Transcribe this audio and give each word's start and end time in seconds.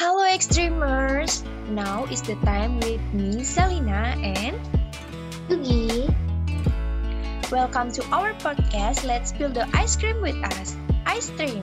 Hello 0.00 0.24
Extremers! 0.24 1.44
Now 1.68 2.08
is 2.08 2.22
the 2.22 2.32
time 2.36 2.80
with 2.80 3.04
me, 3.12 3.44
Selina, 3.44 4.16
and 4.24 4.56
Yugi. 5.52 6.08
welcome 7.52 7.92
to 7.92 8.00
our 8.08 8.32
podcast 8.40 9.04
Let's 9.04 9.28
Build 9.36 9.52
the 9.52 9.68
Ice 9.76 10.00
Cream 10.00 10.24
with 10.24 10.40
Us, 10.56 10.80
Ice 11.04 11.28
Cream. 11.36 11.60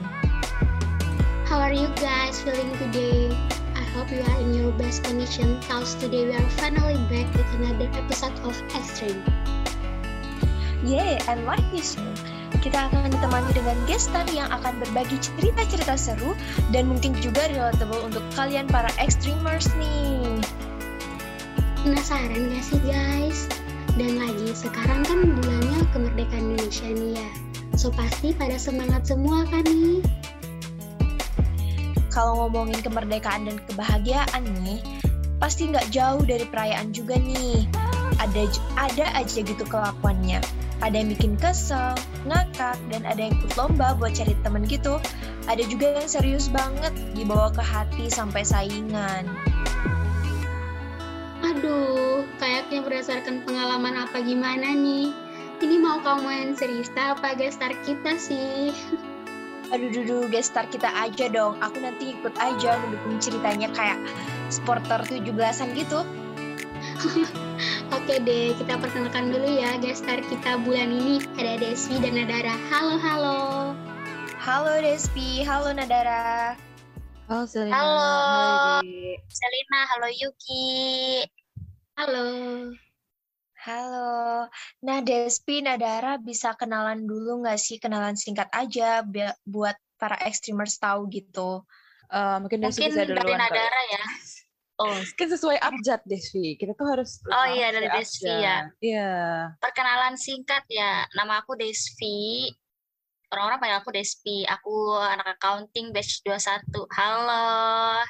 How 1.50 1.58
are 1.58 1.74
you 1.74 1.90
guys 1.98 2.38
feeling 2.46 2.70
today? 2.78 3.34
I 3.74 3.82
hope 3.98 4.06
you 4.14 4.22
are 4.22 4.40
in 4.46 4.54
your 4.54 4.70
best 4.78 5.02
condition 5.02 5.58
cause 5.66 5.98
today 5.98 6.30
we 6.30 6.38
are 6.38 6.50
finally 6.62 6.94
back 7.10 7.26
with 7.34 7.50
another 7.58 7.90
episode 7.98 8.38
of 8.46 8.54
Extreme. 8.70 9.18
Yeah, 10.86 11.18
and 11.26 11.42
like 11.42 11.66
this 11.74 11.98
show, 11.98 12.06
kita 12.64 12.88
akan 12.90 13.12
ditemani 13.12 13.50
dengan 13.52 13.76
guest 13.84 14.10
star 14.10 14.26
yang 14.32 14.48
akan 14.50 14.80
berbagi 14.80 15.16
cerita-cerita 15.20 15.94
seru 15.94 16.32
dan 16.74 16.88
mungkin 16.88 17.14
juga 17.20 17.48
relatable 17.52 18.00
untuk 18.04 18.24
kalian 18.34 18.66
para 18.68 18.88
Extremers 18.96 19.68
nih. 19.76 20.40
Penasaran 21.84 22.50
gak 22.52 22.64
sih 22.64 22.80
guys? 22.84 23.48
Dan 23.98 24.18
lagi 24.22 24.54
sekarang 24.54 25.02
kan 25.06 25.18
bulannya 25.38 25.80
kemerdekaan 25.90 26.54
Indonesia 26.54 26.88
nih 26.90 27.12
ya. 27.18 27.28
So 27.78 27.94
pasti 27.94 28.34
pada 28.34 28.58
semangat 28.58 29.06
semua 29.06 29.46
kan 29.46 29.62
nih? 29.66 30.02
Kalau 32.10 32.46
ngomongin 32.46 32.82
kemerdekaan 32.82 33.46
dan 33.46 33.62
kebahagiaan 33.70 34.42
nih, 34.66 34.82
pasti 35.38 35.70
nggak 35.70 35.86
jauh 35.94 36.18
dari 36.26 36.42
perayaan 36.50 36.90
juga 36.90 37.14
nih. 37.14 37.70
Ada 38.18 38.50
ada 38.74 39.06
aja 39.14 39.38
gitu 39.42 39.64
kelakuannya. 39.66 40.42
Ada 40.78 40.94
yang 40.94 41.10
bikin 41.10 41.34
kesel, 41.38 41.94
ngakak, 42.26 42.78
dan 42.90 43.02
ada 43.02 43.18
yang 43.18 43.34
ikut 43.34 43.54
lomba 43.58 43.98
buat 43.98 44.14
cari 44.14 44.34
temen 44.46 44.62
gitu. 44.66 45.02
Ada 45.50 45.66
juga 45.66 45.98
yang 45.98 46.06
serius 46.06 46.46
banget 46.46 46.94
dibawa 47.18 47.50
ke 47.50 47.62
hati 47.62 48.06
sampai 48.06 48.46
saingan. 48.46 49.26
Aduh, 51.42 52.22
kayaknya 52.38 52.82
berdasarkan 52.82 53.42
pengalaman 53.42 53.94
apa 54.06 54.22
gimana 54.22 54.74
nih? 54.74 55.10
Ini 55.58 55.76
mau 55.82 55.98
kamu 55.98 56.28
yang 56.30 56.52
cerita 56.54 57.18
apa 57.18 57.34
guest 57.34 57.58
star 57.58 57.74
kita 57.82 58.14
sih? 58.14 58.70
Aduh, 59.74 59.90
dudu, 59.90 60.30
guest 60.30 60.54
star 60.54 60.70
kita 60.70 60.86
aja 60.94 61.26
dong. 61.26 61.58
Aku 61.58 61.82
nanti 61.82 62.14
ikut 62.14 62.32
aja 62.38 62.78
ngedukung 62.78 63.18
ceritanya 63.18 63.66
kayak 63.74 63.98
supporter 64.54 65.02
17-an 65.02 65.74
gitu. 65.74 66.06
Oke 67.88 68.20
deh, 68.20 68.52
kita 68.60 68.76
perkenalkan 68.76 69.32
dulu 69.32 69.48
ya 69.48 69.80
guest 69.80 70.04
star 70.04 70.20
kita 70.20 70.60
bulan 70.60 70.92
ini. 70.92 71.24
Ada 71.40 71.56
Desvi 71.56 71.96
dan 72.04 72.20
Nadara. 72.20 72.52
Halo, 72.68 73.00
halo. 73.00 73.40
Halo 74.36 74.76
Despi, 74.84 75.40
halo 75.40 75.72
Nadara. 75.72 76.52
Halo 77.32 77.44
Selina. 77.48 77.72
Halo. 77.72 78.04
Dik. 78.84 79.24
Selina, 79.32 79.80
halo 79.88 80.08
Yuki. 80.12 80.68
Halo. 81.96 82.28
Halo. 83.56 84.48
Nah, 84.84 84.98
Despi, 85.00 85.64
Nadara 85.64 86.20
bisa 86.20 86.52
kenalan 86.60 87.08
dulu 87.08 87.40
nggak 87.40 87.56
sih? 87.56 87.80
Kenalan 87.80 88.20
singkat 88.20 88.52
aja 88.52 89.00
buat 89.48 89.76
para 89.96 90.20
extremers 90.28 90.76
tahu 90.76 91.08
gitu. 91.08 91.64
Eh, 92.12 92.36
mungkin 92.40 92.64
Desvi 92.64 92.88
Mungkin 92.88 92.92
bisa 92.92 93.04
dari 93.04 93.16
duluan 93.16 93.36
kali. 93.36 93.48
Nadara 93.48 93.80
ya. 93.92 94.04
Oh, 94.78 94.94
Kan 95.18 95.26
sesuai 95.26 95.58
abjad 95.58 95.98
Desvi. 96.06 96.54
Kita 96.54 96.70
tuh 96.72 96.86
harus 96.86 97.18
Oh 97.26 97.46
iya, 97.50 97.74
dari 97.74 97.90
Desvi 97.90 98.30
abjad. 98.30 98.38
ya. 98.38 98.56
Iya. 98.78 99.10
perkenalan 99.58 100.14
singkat 100.14 100.62
ya. 100.70 101.02
Nama 101.12 101.42
aku 101.42 101.58
Desvi. 101.58 102.46
Orang-orang 103.28 103.58
panggil 103.58 103.78
aku 103.82 103.90
Despi. 103.90 104.46
Aku 104.46 104.96
anak 104.96 105.36
accounting 105.36 105.90
batch 105.90 106.22
21. 106.22 106.62
Halo. 106.94 108.00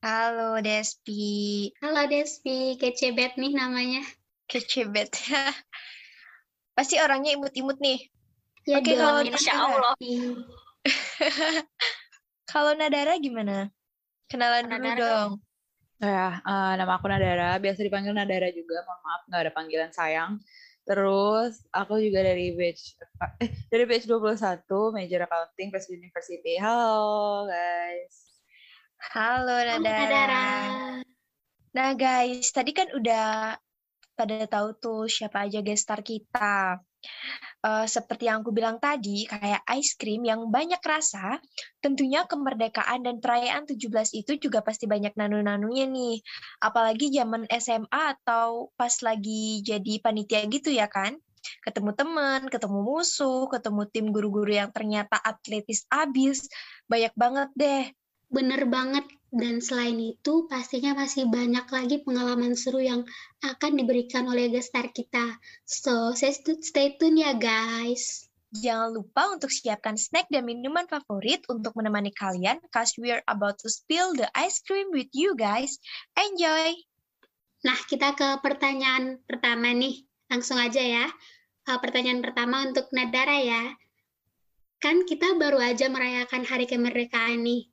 Halo 0.00 0.50
Despi. 0.58 1.70
Halo 1.78 2.06
Desvi, 2.06 2.74
kece 2.74 3.12
bet 3.12 3.34
nih 3.36 3.52
namanya. 3.52 4.02
Kece 4.46 4.88
bet. 4.88 5.12
Pasti 6.78 6.96
orangnya 6.98 7.36
imut-imut 7.36 7.76
nih. 7.78 8.08
Ya 8.64 8.78
Oke, 8.78 8.94
dong. 8.94 9.02
kalau 9.02 9.20
Insya 9.26 9.52
Nadara. 9.52 9.68
Allah. 9.68 9.94
Kalau 12.46 12.72
Nadara 12.74 13.14
gimana? 13.18 13.70
Kenalan 14.26 14.70
dulu 14.70 14.80
Nadara 14.82 14.98
dong. 14.98 15.30
Ya, 16.02 16.42
eh, 16.42 16.72
nama 16.82 16.98
aku 16.98 17.06
Nadara. 17.06 17.62
Biasa 17.62 17.86
dipanggil 17.86 18.10
Nadara 18.10 18.50
juga. 18.50 18.82
Mohon 18.82 19.00
maaf 19.06 19.22
nggak 19.30 19.40
ada 19.46 19.52
panggilan 19.54 19.90
sayang. 19.94 20.42
Terus 20.82 21.62
aku 21.70 22.02
juga 22.02 22.26
dari 22.26 22.50
batch 22.58 22.98
eh 23.38 23.50
dari 23.70 23.86
batch 23.86 24.10
21 24.10 24.66
major 24.90 25.22
accounting 25.22 25.70
Presiden 25.70 26.02
University. 26.02 26.58
Halo 26.58 27.46
guys. 27.46 28.34
Halo 29.14 29.46
Halo 29.62 29.78
Nadara. 29.78 30.02
Nadara. 30.10 30.46
Nah 31.70 31.90
guys, 31.94 32.50
tadi 32.50 32.74
kan 32.74 32.90
udah 32.98 33.54
pada 34.18 34.36
tahu 34.50 34.68
tuh 34.82 35.02
siapa 35.06 35.46
aja 35.46 35.62
guest 35.62 35.86
star 35.86 36.02
kita. 36.02 36.82
Eh, 37.62 37.86
seperti 37.86 38.26
yang 38.26 38.42
aku 38.42 38.50
bilang 38.50 38.82
tadi, 38.82 39.22
kayak 39.30 39.62
ice 39.78 39.94
cream 39.94 40.26
yang 40.26 40.50
banyak 40.50 40.82
rasa, 40.82 41.38
tentunya 41.78 42.26
kemerdekaan 42.26 43.06
dan 43.06 43.22
perayaan 43.22 43.70
17 43.70 44.10
itu 44.18 44.34
juga 44.38 44.66
pasti 44.66 44.90
banyak 44.90 45.14
nanu-nanunya 45.14 45.86
nih. 45.86 46.18
Apalagi 46.58 47.14
zaman 47.14 47.46
SMA 47.46 48.18
atau 48.18 48.74
pas 48.74 48.90
lagi 49.06 49.62
jadi 49.62 50.02
panitia 50.02 50.42
gitu 50.50 50.74
ya 50.74 50.90
kan? 50.90 51.14
Ketemu 51.62 51.90
teman, 51.94 52.40
ketemu 52.50 52.78
musuh, 52.82 53.46
ketemu 53.50 53.82
tim 53.90 54.06
guru-guru 54.10 54.50
yang 54.58 54.70
ternyata 54.74 55.18
atletis 55.22 55.86
abis, 55.90 56.50
banyak 56.90 57.14
banget 57.14 57.50
deh. 57.54 57.84
Bener 58.32 58.64
banget. 58.64 59.04
Dan 59.32 59.64
selain 59.64 59.96
itu, 59.96 60.44
pastinya 60.44 60.92
masih 60.92 61.24
banyak 61.24 61.64
lagi 61.64 62.04
pengalaman 62.04 62.52
seru 62.52 62.84
yang 62.84 63.00
akan 63.40 63.80
diberikan 63.80 64.28
oleh 64.28 64.52
guest 64.52 64.72
star 64.72 64.92
kita. 64.92 65.40
So, 65.64 66.12
stay 66.12 67.00
tune 67.00 67.16
ya 67.16 67.32
guys. 67.32 68.28
Jangan 68.52 68.92
lupa 68.92 69.32
untuk 69.32 69.48
siapkan 69.48 69.96
snack 69.96 70.28
dan 70.28 70.44
minuman 70.44 70.84
favorit 70.84 71.40
untuk 71.48 71.72
menemani 71.72 72.12
kalian 72.12 72.60
cause 72.68 72.92
we're 73.00 73.24
about 73.24 73.56
to 73.56 73.72
spill 73.72 74.12
the 74.12 74.28
ice 74.36 74.60
cream 74.60 74.92
with 74.92 75.08
you 75.16 75.32
guys. 75.32 75.80
Enjoy! 76.12 76.76
Nah, 77.64 77.78
kita 77.88 78.12
ke 78.12 78.44
pertanyaan 78.44 79.24
pertama 79.24 79.72
nih. 79.72 80.04
Langsung 80.28 80.60
aja 80.60 80.84
ya. 80.84 81.08
Uh, 81.64 81.80
pertanyaan 81.80 82.20
pertama 82.20 82.68
untuk 82.68 82.92
Nadara 82.92 83.40
ya. 83.40 83.72
Kan 84.76 85.08
kita 85.08 85.40
baru 85.40 85.56
aja 85.56 85.88
merayakan 85.88 86.44
hari 86.44 86.68
kemerdekaan 86.68 87.40
nih. 87.40 87.71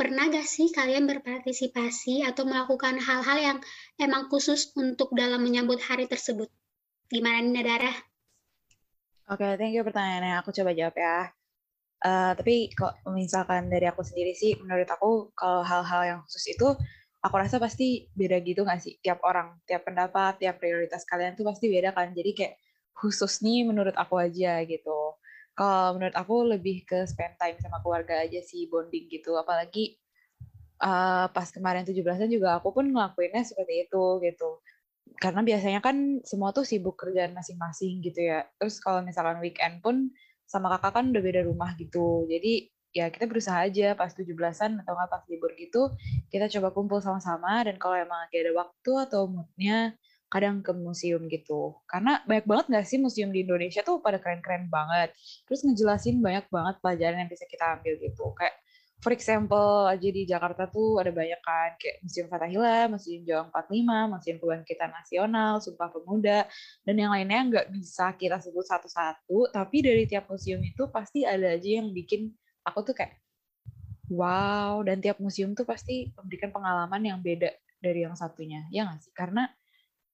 Pernah 0.00 0.32
gak 0.32 0.48
sih 0.48 0.72
kalian 0.72 1.04
berpartisipasi 1.04 2.24
atau 2.24 2.48
melakukan 2.48 2.96
hal-hal 2.96 3.36
yang 3.36 3.58
emang 4.00 4.32
khusus 4.32 4.72
untuk 4.72 5.12
dalam 5.12 5.44
menyambut 5.44 5.76
hari 5.76 6.08
tersebut? 6.08 6.48
Gimana 7.12 7.44
nih 7.44 7.52
Nadara? 7.52 7.92
Oke, 9.28 9.60
thank 9.60 9.76
you 9.76 9.84
pertanyaannya. 9.84 10.40
Aku 10.40 10.56
coba 10.56 10.72
jawab 10.72 10.96
ya. 10.96 11.28
Eh, 12.00 12.32
tapi 12.32 12.72
kok 12.72 13.04
misalkan 13.12 13.68
dari 13.68 13.84
aku 13.92 14.00
sendiri 14.00 14.32
sih, 14.32 14.56
menurut 14.56 14.88
aku 14.88 15.36
kalau 15.36 15.60
hal-hal 15.60 16.02
yang 16.08 16.18
khusus 16.24 16.56
itu, 16.56 16.64
aku 17.20 17.34
rasa 17.36 17.60
pasti 17.60 18.08
beda 18.16 18.40
gitu 18.40 18.64
nggak 18.64 18.80
sih? 18.80 18.96
Tiap 19.04 19.20
orang, 19.20 19.60
tiap 19.68 19.84
pendapat, 19.84 20.40
tiap 20.40 20.56
prioritas 20.56 21.04
kalian 21.04 21.36
tuh 21.36 21.44
pasti 21.44 21.68
beda 21.68 21.92
kan. 21.92 22.16
Jadi 22.16 22.30
kayak 22.32 22.56
khusus 22.96 23.44
nih 23.44 23.68
menurut 23.68 23.92
aku 24.00 24.16
aja 24.16 24.64
gitu. 24.64 25.20
Kalau 25.54 25.98
menurut 25.98 26.16
aku 26.16 26.34
lebih 26.56 26.88
ke 26.88 27.04
spend 27.04 27.36
time 27.36 27.58
sama 27.60 27.82
keluarga 27.84 28.22
aja 28.22 28.40
sih, 28.40 28.66
bonding 28.70 29.10
gitu. 29.12 29.36
Apalagi 29.36 29.98
eh, 30.80 31.26
pas 31.30 31.48
kemarin 31.52 31.84
17-an 31.84 32.30
juga 32.32 32.58
aku 32.58 32.72
pun 32.72 32.88
ngelakuinnya 32.88 33.44
seperti 33.44 33.88
itu 33.88 34.04
gitu 34.24 34.62
karena 35.20 35.44
biasanya 35.44 35.80
kan 35.84 36.24
semua 36.24 36.54
tuh 36.56 36.64
sibuk 36.64 36.96
kerjaan 36.96 37.36
masing-masing 37.36 38.00
gitu 38.00 38.24
ya. 38.24 38.48
Terus 38.56 38.80
kalau 38.80 39.04
misalkan 39.04 39.36
weekend 39.44 39.84
pun 39.84 40.08
sama 40.48 40.72
kakak 40.72 40.96
kan 40.96 41.04
udah 41.12 41.22
beda 41.22 41.40
rumah 41.44 41.76
gitu. 41.76 42.24
Jadi 42.24 42.72
ya 42.90 43.12
kita 43.12 43.28
berusaha 43.28 43.68
aja 43.68 43.94
pas 43.94 44.10
17-an 44.16 44.82
atau 44.82 44.92
nggak 44.98 45.10
pas 45.12 45.22
libur 45.30 45.52
gitu, 45.54 45.92
kita 46.32 46.50
coba 46.58 46.74
kumpul 46.74 46.98
sama-sama 46.98 47.62
dan 47.62 47.78
kalau 47.78 47.94
emang 47.94 48.26
lagi 48.26 48.42
ada 48.42 48.50
waktu 48.56 48.92
atau 49.06 49.30
moodnya 49.30 49.94
kadang 50.30 50.62
ke 50.62 50.70
museum 50.72 51.26
gitu. 51.26 51.76
Karena 51.90 52.22
banyak 52.24 52.46
banget 52.46 52.66
nggak 52.70 52.86
sih 52.86 52.98
museum 53.02 53.34
di 53.34 53.42
Indonesia 53.42 53.82
tuh 53.82 53.98
pada 53.98 54.22
keren-keren 54.22 54.70
banget. 54.70 55.10
Terus 55.44 55.66
ngejelasin 55.66 56.22
banyak 56.22 56.46
banget 56.48 56.74
pelajaran 56.78 57.26
yang 57.26 57.30
bisa 57.30 57.44
kita 57.50 57.76
ambil 57.76 57.98
gitu. 57.98 58.30
Kayak 58.38 58.54
for 59.00 59.16
example 59.16 59.88
aja 59.88 60.08
di 60.12 60.28
Jakarta 60.28 60.68
tuh 60.68 61.00
ada 61.00 61.08
banyak 61.10 61.40
kan 61.40 61.72
kayak 61.80 62.04
Museum 62.04 62.28
Fathahillah, 62.28 62.84
Museum 62.92 63.24
Jawa 63.24 63.48
45, 63.48 64.12
Museum 64.12 64.36
Kebangkitan 64.38 64.90
Nasional, 64.92 65.52
Sumpah 65.64 65.88
Pemuda, 65.88 66.44
dan 66.84 66.94
yang 66.94 67.10
lainnya 67.10 67.40
nggak 67.48 67.66
bisa 67.72 68.12
kita 68.20 68.36
sebut 68.38 68.64
satu-satu, 68.68 69.50
tapi 69.50 69.80
dari 69.80 70.04
tiap 70.04 70.28
museum 70.28 70.60
itu 70.60 70.84
pasti 70.92 71.24
ada 71.24 71.56
aja 71.56 71.80
yang 71.80 71.90
bikin 71.96 72.28
aku 72.60 72.92
tuh 72.92 72.94
kayak 72.94 73.16
wow, 74.12 74.84
dan 74.84 75.00
tiap 75.00 75.16
museum 75.16 75.56
tuh 75.56 75.64
pasti 75.64 76.12
memberikan 76.12 76.52
pengalaman 76.52 77.00
yang 77.00 77.18
beda 77.24 77.56
dari 77.80 78.04
yang 78.04 78.12
satunya, 78.12 78.68
ya 78.68 78.84
nggak 78.84 79.00
sih? 79.00 79.12
Karena 79.16 79.48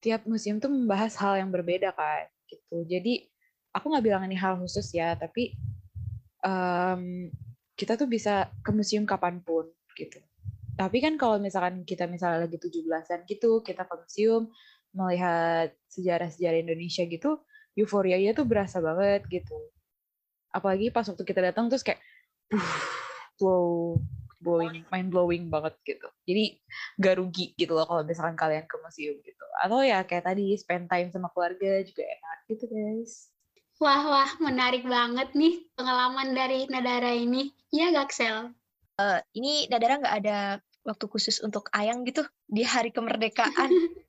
tiap 0.06 0.22
museum 0.30 0.62
tuh 0.62 0.70
membahas 0.70 1.18
hal 1.18 1.42
yang 1.42 1.50
berbeda 1.50 1.90
kan, 1.90 2.30
gitu. 2.46 2.86
Jadi 2.86 3.26
aku 3.74 3.90
nggak 3.90 4.04
bilang 4.06 4.22
ini 4.22 4.38
hal 4.38 4.54
khusus 4.62 4.94
ya, 4.94 5.18
tapi 5.18 5.58
em, 6.46 7.34
kita 7.74 7.98
tuh 7.98 8.06
bisa 8.06 8.46
ke 8.62 8.70
museum 8.70 9.02
kapan 9.02 9.42
pun 9.42 9.66
gitu. 9.98 10.22
tapi 10.76 11.00
kan 11.00 11.16
kalau 11.16 11.40
misalkan 11.40 11.88
kita 11.88 12.04
misalnya 12.04 12.44
lagi 12.44 12.60
17-an 12.60 13.24
gitu, 13.24 13.64
kita 13.64 13.88
ke 13.88 13.94
museum, 13.96 14.52
melihat 14.92 15.72
sejarah-sejarah 15.88 16.60
Indonesia 16.60 17.00
gitu, 17.08 17.40
euforianya 17.80 18.36
tuh 18.36 18.44
berasa 18.44 18.80
banget 18.84 19.24
gitu. 19.28 19.56
Apalagi 20.52 20.92
pas 20.92 21.08
waktu 21.08 21.24
kita 21.24 21.40
datang 21.40 21.72
terus 21.72 21.80
kayak, 21.80 22.00
wow, 23.40 23.96
blowing, 24.46 24.86
mind 24.94 25.08
blowing 25.10 25.44
banget 25.50 25.74
gitu. 25.82 26.06
Jadi 26.22 26.62
gak 27.02 27.18
rugi 27.18 27.58
gitu 27.58 27.74
loh 27.74 27.82
kalau 27.90 28.06
misalkan 28.06 28.38
kalian 28.38 28.70
ke 28.70 28.78
museum 28.78 29.18
gitu. 29.18 29.44
Atau 29.58 29.82
ya 29.82 30.06
kayak 30.06 30.30
tadi 30.30 30.54
spend 30.54 30.86
time 30.86 31.10
sama 31.10 31.26
keluarga 31.34 31.82
juga 31.82 32.06
enak 32.06 32.38
gitu 32.54 32.64
guys. 32.70 33.34
Wah, 33.82 34.08
wah, 34.08 34.30
menarik 34.40 34.88
banget 34.88 35.36
nih 35.36 35.60
pengalaman 35.76 36.32
dari 36.32 36.64
Nadara 36.70 37.12
ini. 37.12 37.52
Iya, 37.68 37.92
Gaksel? 37.92 38.56
Uh, 38.96 39.20
ini 39.36 39.68
Nadara 39.68 40.00
nggak 40.00 40.16
ada 40.24 40.38
waktu 40.86 41.04
khusus 41.10 41.42
untuk 41.44 41.68
Ayang 41.74 42.06
gitu 42.06 42.24
di 42.48 42.62
hari 42.62 42.94
kemerdekaan. 42.94 43.68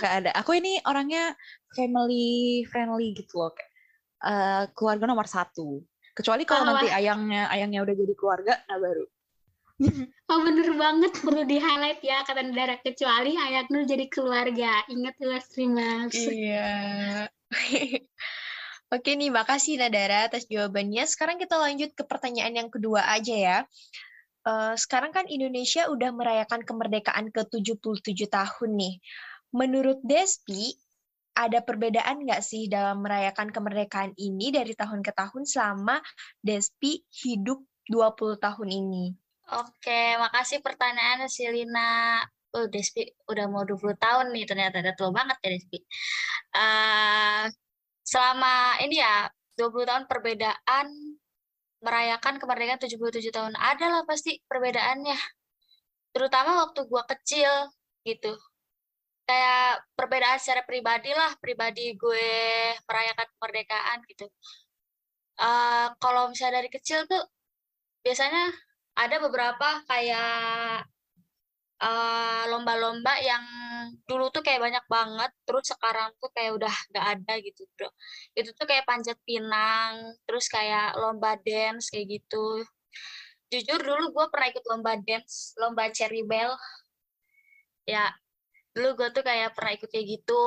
Gak 0.00 0.12
ada. 0.24 0.30
Aku 0.40 0.56
ini 0.56 0.80
orangnya 0.88 1.36
family 1.76 2.64
friendly 2.68 3.12
gitu 3.12 3.44
loh. 3.44 3.52
Uh, 4.20 4.64
keluarga 4.72 5.04
nomor 5.04 5.28
satu. 5.28 5.84
Kecuali 6.14 6.42
kalau 6.44 6.74
nanti 6.74 6.90
ayangnya 6.90 7.46
ayangnya 7.48 7.80
udah 7.86 7.94
jadi 7.94 8.14
keluarga, 8.18 8.54
nah 8.66 8.78
baru. 8.78 9.04
Oh 10.30 10.46
bener 10.46 10.70
banget 10.78 11.12
perlu 11.24 11.42
di 11.42 11.58
highlight 11.58 12.04
ya 12.04 12.22
kata 12.22 12.44
Nadara 12.46 12.78
kecuali 12.78 13.34
ayang 13.34 13.66
Nur 13.72 13.82
jadi 13.82 14.06
keluarga 14.06 14.84
ingat 14.86 15.14
ya 15.18 15.26
Mas 15.26 15.48
Iya. 16.14 16.70
Oke 18.94 19.14
nih, 19.14 19.30
makasih 19.30 19.78
Nadara 19.78 20.26
atas 20.26 20.50
jawabannya. 20.50 21.06
Sekarang 21.06 21.38
kita 21.38 21.54
lanjut 21.58 21.94
ke 21.94 22.02
pertanyaan 22.02 22.54
yang 22.58 22.70
kedua 22.70 23.06
aja 23.06 23.34
ya. 23.34 23.58
Uh, 24.42 24.74
sekarang 24.74 25.14
kan 25.14 25.30
Indonesia 25.30 25.86
udah 25.86 26.10
merayakan 26.10 26.66
kemerdekaan 26.66 27.30
ke-77 27.30 28.18
tahun 28.26 28.70
nih. 28.74 28.94
Menurut 29.54 30.02
Despi, 30.02 30.74
ada 31.40 31.64
perbedaan 31.64 32.28
nggak 32.28 32.44
sih 32.44 32.68
dalam 32.68 33.00
merayakan 33.00 33.48
kemerdekaan 33.48 34.12
ini 34.20 34.52
dari 34.52 34.76
tahun 34.76 35.00
ke 35.00 35.16
tahun 35.16 35.48
selama 35.48 35.96
Despi 36.44 37.00
hidup 37.08 37.64
20 37.88 38.36
tahun 38.36 38.68
ini? 38.68 39.16
Oke, 39.50 40.20
makasih 40.20 40.60
pertanyaannya 40.60 41.26
Silina. 41.32 42.20
Oh, 42.52 42.68
Despi 42.68 43.08
udah 43.24 43.46
mau 43.48 43.64
20 43.64 43.96
tahun 43.96 44.36
nih, 44.36 44.44
ternyata 44.44 44.84
udah 44.84 44.94
tua 44.94 45.10
banget 45.10 45.38
ya 45.40 45.48
Despi. 45.56 45.78
Uh, 46.52 47.44
selama 48.04 48.76
ini 48.84 49.00
ya 49.00 49.30
20 49.56 49.88
tahun 49.88 50.04
perbedaan 50.06 50.86
merayakan 51.80 52.36
kemerdekaan 52.36 52.80
77 52.84 53.32
tahun 53.32 53.54
adalah 53.56 54.04
pasti 54.04 54.36
perbedaannya. 54.44 55.16
Terutama 56.12 56.68
waktu 56.68 56.84
gua 56.84 57.08
kecil 57.08 57.50
gitu. 58.04 58.36
Kayak 59.30 59.86
perbedaan 59.94 60.42
secara 60.42 60.66
pribadi 60.66 61.14
lah, 61.14 61.30
pribadi 61.38 61.94
gue 61.94 62.28
merayakan 62.82 63.28
kemerdekaan 63.38 63.98
gitu. 64.10 64.26
Uh, 65.38 65.94
kalau 66.02 66.26
misalnya 66.34 66.58
dari 66.58 66.68
kecil 66.68 67.06
tuh 67.06 67.22
biasanya 68.02 68.50
ada 68.98 69.16
beberapa 69.22 69.86
kayak 69.86 70.90
Eh, 71.80 72.44
lomba-lomba 72.52 73.16
uh, 73.16 73.24
yang 73.24 73.44
dulu 74.04 74.28
tuh 74.28 74.44
kayak 74.44 74.60
banyak 74.60 74.84
banget, 74.84 75.32
terus 75.48 75.64
sekarang 75.72 76.12
tuh 76.20 76.28
kayak 76.36 76.52
udah 76.60 76.74
gak 76.92 77.06
ada 77.16 77.32
gitu, 77.40 77.64
bro. 77.72 77.88
Itu 78.36 78.52
tuh 78.52 78.68
kayak 78.68 78.84
panjat 78.84 79.16
pinang, 79.24 80.12
terus 80.28 80.44
kayak 80.52 80.92
lomba 81.00 81.40
dance 81.40 81.88
kayak 81.88 82.20
gitu. 82.20 82.68
Jujur 83.48 83.80
dulu 83.80 84.12
gue 84.12 84.26
pernah 84.28 84.48
ikut 84.52 84.64
lomba 84.68 84.92
dance, 85.00 85.56
lomba 85.56 85.88
Cherry 85.88 86.20
Bell. 86.20 86.52
Ya, 87.88 88.12
dulu 88.74 88.88
gue 88.98 89.08
tuh 89.16 89.24
kayak 89.26 89.54
pernah 89.56 89.72
ikut 89.76 89.90
kayak 89.90 90.06
gitu 90.06 90.42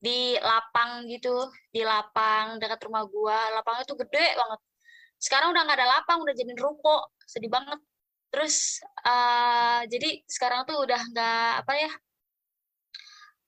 di 0.00 0.36
lapang 0.40 1.04
gitu, 1.12 1.48
di 1.74 1.84
lapang 1.84 2.56
dekat 2.60 2.80
rumah 2.88 3.04
gue. 3.04 3.38
Lapangnya 3.56 3.84
tuh 3.84 3.98
gede 4.00 4.26
banget. 4.40 4.60
Sekarang 5.20 5.52
udah 5.52 5.62
gak 5.68 5.78
ada 5.80 5.88
lapang, 6.00 6.18
udah 6.24 6.32
jadi 6.32 6.56
ruko. 6.56 7.04
Sedih 7.28 7.52
banget 7.52 7.80
terus 8.30 8.78
uh, 9.02 9.82
jadi 9.90 10.22
sekarang 10.30 10.62
tuh 10.62 10.86
udah 10.86 11.00
nggak 11.10 11.52
apa 11.66 11.72
ya 11.74 11.92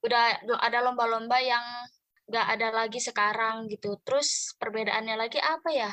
udah 0.02 0.22
ada 0.58 0.78
lomba-lomba 0.82 1.38
yang 1.38 1.62
nggak 2.26 2.46
ada 2.58 2.68
lagi 2.74 2.98
sekarang 2.98 3.70
gitu 3.70 3.94
terus 4.02 4.58
perbedaannya 4.58 5.14
lagi 5.14 5.38
apa 5.38 5.70
ya 5.70 5.92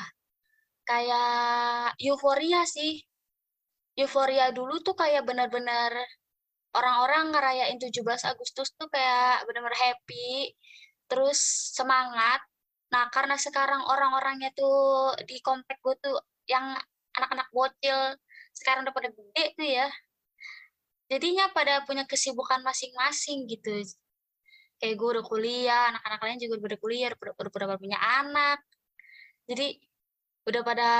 kayak 0.82 1.94
euforia 2.02 2.66
sih 2.66 2.98
euforia 3.94 4.50
dulu 4.50 4.82
tuh 4.82 4.98
kayak 4.98 5.22
benar-benar 5.22 5.94
orang-orang 6.74 7.34
ngerayain 7.34 7.78
17 7.78 8.30
Agustus 8.30 8.70
tuh 8.78 8.86
kayak 8.90 9.46
benar-benar 9.46 9.76
happy 9.78 10.54
terus 11.10 11.38
semangat. 11.74 12.40
Nah 12.94 13.10
karena 13.10 13.34
sekarang 13.38 13.82
orang-orangnya 13.86 14.54
tuh 14.54 15.14
di 15.26 15.42
komplek 15.42 15.78
gue 15.82 15.94
tuh 15.98 16.16
yang 16.46 16.74
anak-anak 17.18 17.48
bocil 17.50 18.14
sekarang 18.54 18.86
udah 18.86 18.94
pada 18.94 19.10
gede 19.10 19.44
tuh 19.54 19.68
ya 19.68 19.86
jadinya 21.10 21.50
pada 21.50 21.82
punya 21.86 22.06
kesibukan 22.06 22.62
masing-masing 22.62 23.50
gitu. 23.50 23.82
Kayak 24.78 24.94
gue 24.96 25.08
udah 25.18 25.24
kuliah 25.26 25.82
anak-anak 25.90 26.20
lain 26.22 26.38
juga 26.38 26.54
udah 26.70 26.78
kuliah 26.78 27.08
udah, 27.10 27.34
udah, 27.34 27.50
udah, 27.50 27.66
udah 27.74 27.78
punya 27.82 27.98
anak. 27.98 28.58
Jadi 29.50 29.82
udah 30.46 30.62
pada 30.62 30.90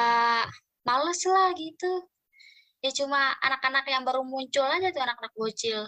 males 0.82 1.20
lah 1.26 1.54
gitu 1.54 2.10
ya 2.80 2.90
cuma 2.96 3.36
anak-anak 3.44 3.84
yang 3.88 4.02
baru 4.08 4.24
muncul 4.24 4.64
aja 4.64 4.88
tuh 4.88 5.04
anak-anak 5.04 5.32
bocil. 5.36 5.84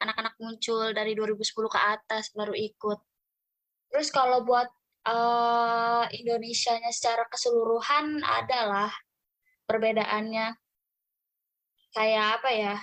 Anak-anak 0.00 0.34
muncul 0.36 0.92
dari 0.92 1.16
2010 1.16 1.46
ke 1.72 1.80
atas 1.80 2.34
baru 2.36 2.52
ikut. 2.52 2.98
Terus 3.92 4.08
kalau 4.12 4.44
buat 4.44 4.68
uh, 5.08 6.04
Indonesia-nya 6.10 6.90
secara 6.92 7.24
keseluruhan 7.28 8.20
adalah 8.20 8.90
perbedaannya. 9.66 10.58
Kayak 11.92 12.26
apa 12.40 12.50
ya? 12.52 12.76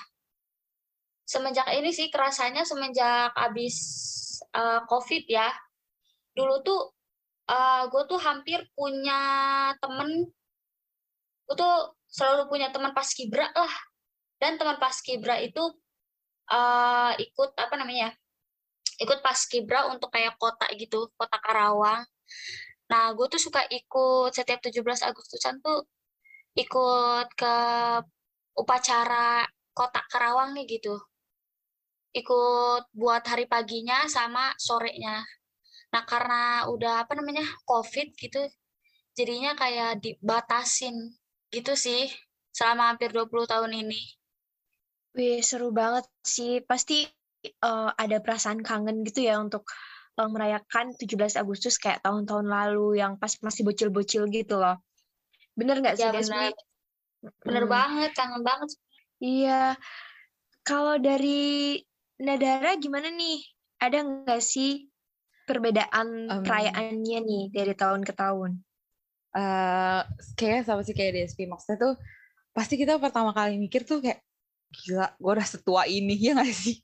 Semenjak 1.26 1.70
ini 1.74 1.94
sih 1.94 2.10
kerasanya 2.10 2.66
semenjak 2.66 3.34
abis 3.38 3.78
uh, 4.54 4.82
covid 4.90 5.26
ya. 5.30 5.50
Dulu 6.34 6.62
tuh 6.66 6.82
uh, 7.50 7.90
gue 7.90 8.04
tuh 8.10 8.20
hampir 8.22 8.66
punya 8.74 9.22
temen. 9.82 10.30
Gue 11.46 11.56
tuh 11.58 11.99
selalu 12.10 12.50
punya 12.50 12.74
teman 12.74 12.92
pas 12.92 13.08
kibra 13.14 13.48
lah 13.54 13.76
dan 14.42 14.58
teman 14.58 14.78
pas 14.82 14.96
kibra 15.02 15.38
itu 15.42 15.62
uh, 16.52 17.14
ikut 17.18 17.50
apa 17.56 17.76
namanya 17.78 18.14
ikut 19.00 19.22
pas 19.22 19.40
kibra 19.48 19.88
untuk 19.94 20.12
kayak 20.12 20.36
kota 20.42 20.66
gitu 20.76 21.08
kota 21.16 21.38
Karawang 21.40 22.04
nah 22.90 23.14
gue 23.14 23.28
tuh 23.30 23.38
suka 23.38 23.62
ikut 23.70 24.34
setiap 24.34 24.60
17 24.66 24.82
Agustusan 25.06 25.62
tuh 25.62 25.86
ikut 26.58 27.28
ke 27.38 27.56
upacara 28.60 29.48
kota 29.72 30.04
Karawang 30.12 30.52
nih 30.58 30.66
gitu. 30.80 31.00
Ikut 32.12 32.84
buat 32.92 33.24
hari 33.24 33.48
paginya 33.48 34.04
sama 34.12 34.52
sorenya. 34.60 35.24
Nah, 35.96 36.04
karena 36.04 36.68
udah 36.68 37.08
apa 37.08 37.16
namanya? 37.16 37.46
Covid 37.64 38.12
gitu. 38.20 38.44
Jadinya 39.16 39.56
kayak 39.56 40.04
dibatasin 40.04 41.16
gitu 41.50 41.74
sih 41.74 42.10
selama 42.54 42.94
hampir 42.94 43.14
20 43.14 43.30
tahun 43.50 43.72
ini. 43.74 44.02
Wih, 45.18 45.42
seru 45.42 45.74
banget 45.74 46.06
sih. 46.22 46.62
Pasti 46.64 47.08
uh, 47.66 47.90
ada 47.98 48.22
perasaan 48.22 48.62
kangen 48.62 49.02
gitu 49.08 49.26
ya 49.26 49.42
untuk 49.42 49.66
uh, 50.20 50.30
merayakan 50.30 50.94
17 50.94 51.40
Agustus 51.40 51.82
kayak 51.82 52.06
tahun-tahun 52.06 52.46
lalu 52.46 53.02
yang 53.02 53.18
pas 53.18 53.34
masih 53.42 53.66
bocil-bocil 53.66 54.30
gitu 54.30 54.60
loh. 54.62 54.78
Bener 55.58 55.82
nggak 55.82 55.98
sih, 55.98 56.06
ya, 56.06 56.14
bener. 56.14 56.54
Bener 57.44 57.64
hmm. 57.68 57.74
banget, 57.74 58.12
kangen 58.16 58.44
banget. 58.46 58.70
Iya. 59.20 59.76
Kalau 60.64 60.96
dari 61.02 61.82
Nadara 62.20 62.76
gimana 62.80 63.10
nih? 63.12 63.40
Ada 63.80 64.04
nggak 64.04 64.44
sih 64.44 64.92
perbedaan 65.48 66.28
um, 66.28 66.44
perayaannya 66.44 67.20
nih 67.24 67.44
dari 67.50 67.74
tahun 67.74 68.04
ke 68.04 68.14
tahun? 68.14 68.60
Uh, 69.30 70.02
kayak 70.34 70.66
sama 70.66 70.82
sih 70.82 70.98
kayak 70.98 71.30
DSP 71.30 71.46
maksudnya 71.46 71.78
tuh 71.78 71.94
pasti 72.50 72.82
kita 72.82 72.98
pertama 72.98 73.30
kali 73.30 73.62
mikir 73.62 73.86
tuh 73.86 74.02
kayak 74.02 74.26
gila 74.74 75.14
gue 75.22 75.32
udah 75.38 75.48
setua 75.48 75.86
ini 75.86 76.18
ya 76.26 76.38
gak 76.38 76.50
sih? 76.50 76.82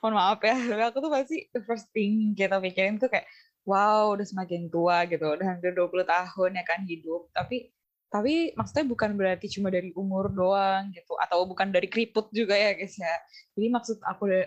Mohon 0.00 0.14
maaf 0.18 0.40
ya 0.40 0.56
tapi 0.56 0.82
aku 0.86 0.98
tuh 1.02 1.12
pasti 1.12 1.36
the 1.52 1.60
first 1.66 1.90
thing 1.90 2.32
kita 2.38 2.56
pikirin 2.62 2.96
tuh 3.02 3.10
kayak 3.10 3.26
wow 3.66 4.14
udah 4.14 4.24
semakin 4.24 4.70
tua 4.70 5.04
gitu. 5.10 5.26
Udah 5.26 5.46
hampir 5.58 5.74
20 5.74 6.06
tahun 6.06 6.50
ya 6.56 6.64
kan 6.64 6.80
hidup. 6.86 7.28
Tapi 7.34 7.74
tapi 8.06 8.54
maksudnya 8.54 8.86
bukan 8.86 9.18
berarti 9.18 9.50
cuma 9.50 9.68
dari 9.68 9.90
umur 9.98 10.30
doang 10.30 10.94
gitu 10.94 11.18
atau 11.18 11.42
bukan 11.44 11.74
dari 11.74 11.90
keriput 11.90 12.30
juga 12.30 12.54
ya 12.54 12.72
guys 12.78 12.94
ya. 12.96 13.14
Jadi 13.58 13.66
maksud 13.68 13.98
aku 14.06 14.30
udah 14.30 14.46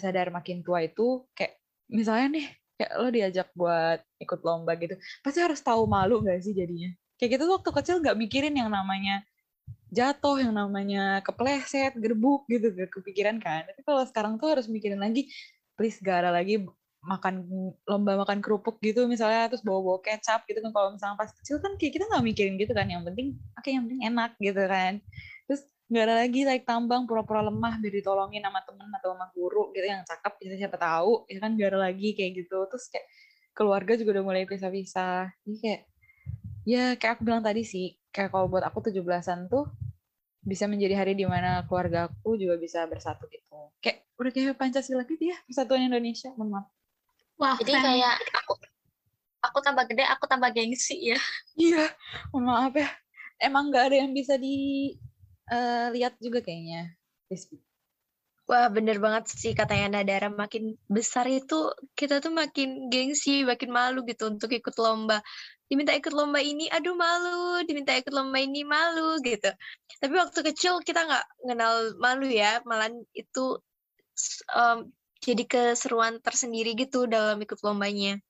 sadar 0.00 0.32
makin 0.32 0.64
tua 0.64 0.82
itu 0.82 1.22
kayak 1.36 1.60
misalnya 1.92 2.40
nih 2.40 2.46
kayak 2.74 2.92
lo 2.98 3.08
diajak 3.10 3.48
buat 3.54 4.02
ikut 4.18 4.40
lomba 4.42 4.74
gitu 4.78 4.98
pasti 5.22 5.38
harus 5.38 5.60
tahu 5.62 5.86
malu 5.86 6.22
gak 6.24 6.42
sih 6.42 6.54
jadinya? 6.54 6.90
Kayak 7.18 7.38
gitu 7.38 7.44
waktu 7.50 7.70
kecil 7.70 7.96
nggak 8.02 8.18
mikirin 8.18 8.54
yang 8.54 8.70
namanya 8.70 9.22
jatuh 9.94 10.42
yang 10.42 10.50
namanya 10.50 11.22
kepleset 11.22 11.94
gerbuk 11.94 12.44
gitu 12.50 12.74
gak 12.74 12.90
kepikiran 12.90 13.38
kan? 13.38 13.66
Tapi 13.66 13.80
kalau 13.86 14.02
sekarang 14.06 14.34
tuh 14.42 14.58
harus 14.58 14.66
mikirin 14.66 14.98
lagi 14.98 15.30
please 15.78 15.98
gak 16.02 16.26
ada 16.26 16.30
lagi 16.34 16.66
makan 17.04 17.44
lomba 17.84 18.16
makan 18.24 18.40
kerupuk 18.40 18.80
gitu 18.80 19.04
misalnya 19.04 19.52
terus 19.52 19.60
bawa-bawa 19.60 20.00
kecap 20.02 20.42
gitu 20.50 20.58
kan. 20.64 20.72
Kalau 20.74 20.88
misalnya 20.96 21.16
pas 21.20 21.30
kecil 21.30 21.62
kan 21.62 21.78
kayak 21.78 22.00
kita 22.00 22.04
nggak 22.10 22.24
mikirin 22.24 22.54
gitu 22.58 22.72
kan 22.74 22.88
yang 22.90 23.04
penting 23.06 23.38
oke 23.54 23.62
okay, 23.62 23.76
yang 23.76 23.84
penting 23.86 24.02
enak 24.08 24.30
gitu 24.40 24.62
kan 24.66 24.98
nggak 25.94 26.04
ada 26.10 26.16
lagi 26.26 26.42
like 26.42 26.66
tambang 26.66 27.06
pura-pura 27.06 27.46
lemah 27.46 27.78
biar 27.78 27.94
ditolongin 28.02 28.42
sama 28.42 28.66
temen 28.66 28.90
atau 28.98 29.14
sama 29.14 29.30
guru 29.30 29.70
gitu 29.70 29.86
yang 29.86 30.02
cakep 30.02 30.32
gitu 30.42 30.54
siapa 30.66 30.74
tahu 30.74 31.22
ya 31.30 31.38
kan 31.38 31.54
gak 31.54 31.70
ada 31.70 31.78
lagi 31.86 32.18
kayak 32.18 32.42
gitu 32.42 32.66
terus 32.66 32.90
kayak 32.90 33.06
keluarga 33.54 33.94
juga 33.94 34.18
udah 34.18 34.24
mulai 34.26 34.42
pisah-pisah 34.42 35.30
jadi 35.46 35.56
kayak 35.62 35.80
ya 36.66 36.84
kayak 36.98 37.12
aku 37.14 37.22
bilang 37.22 37.46
tadi 37.46 37.62
sih 37.62 37.94
kayak 38.10 38.34
kalau 38.34 38.50
buat 38.50 38.66
aku 38.66 38.90
17-an 38.90 39.46
tuh 39.46 39.70
bisa 40.44 40.68
menjadi 40.68 40.94
hari 41.00 41.16
di 41.16 41.24
mana 41.24 41.64
keluarga 41.64 42.12
aku 42.12 42.36
juga 42.36 42.60
bisa 42.60 42.84
bersatu 42.84 43.24
gitu. 43.32 43.72
Kayak 43.80 44.04
udah 44.20 44.30
kayak 44.30 44.56
Pancasila 44.60 45.02
gitu 45.08 45.32
ya, 45.32 45.36
Persatuan 45.48 45.88
Indonesia, 45.88 46.30
mohon 46.36 46.60
maaf. 46.60 46.66
Wah, 47.40 47.56
jadi 47.58 47.72
kayak 47.80 48.14
aku 48.44 48.52
aku 49.40 49.58
tambah 49.64 49.84
gede, 49.88 50.04
aku 50.04 50.24
tambah 50.28 50.52
gengsi 50.52 51.16
ya. 51.16 51.20
Iya, 51.56 51.84
mohon 52.30 52.52
maaf 52.52 52.74
ya. 52.76 52.92
Emang 53.40 53.72
nggak 53.72 53.84
ada 53.90 53.96
yang 54.04 54.12
bisa 54.12 54.36
dilihat 54.36 55.00
uh, 55.50 56.14
juga 56.20 56.38
kayaknya. 56.44 56.94
Wah, 58.44 58.68
bener 58.68 59.00
banget 59.00 59.24
sih 59.32 59.56
katanya 59.56 60.00
Nadara. 60.00 60.28
Makin 60.28 60.76
besar 60.84 61.24
itu 61.32 61.72
kita 61.96 62.20
tuh 62.20 62.28
makin 62.28 62.92
gengsi, 62.92 63.40
makin 63.40 63.72
malu 63.72 64.04
gitu 64.04 64.28
untuk 64.28 64.52
ikut 64.52 64.76
lomba. 64.76 65.24
Diminta 65.64 65.96
ikut 65.96 66.12
lomba 66.12 66.44
ini, 66.44 66.68
aduh 66.68 66.92
malu. 66.92 67.64
Diminta 67.64 67.96
ikut 67.96 68.12
lomba 68.12 68.36
ini, 68.36 68.60
malu 68.68 69.16
gitu. 69.24 69.48
Tapi 69.96 70.14
waktu 70.20 70.38
kecil 70.52 70.84
kita 70.84 71.08
nggak 71.08 71.24
kenal 71.40 71.96
malu 71.96 72.28
ya. 72.28 72.60
Malah 72.68 72.92
itu 73.16 73.64
um, 74.52 74.78
jadi 75.24 75.44
keseruan 75.48 76.20
tersendiri 76.20 76.76
gitu 76.76 77.08
dalam 77.08 77.40
ikut 77.40 77.56
lombanya. 77.64 78.20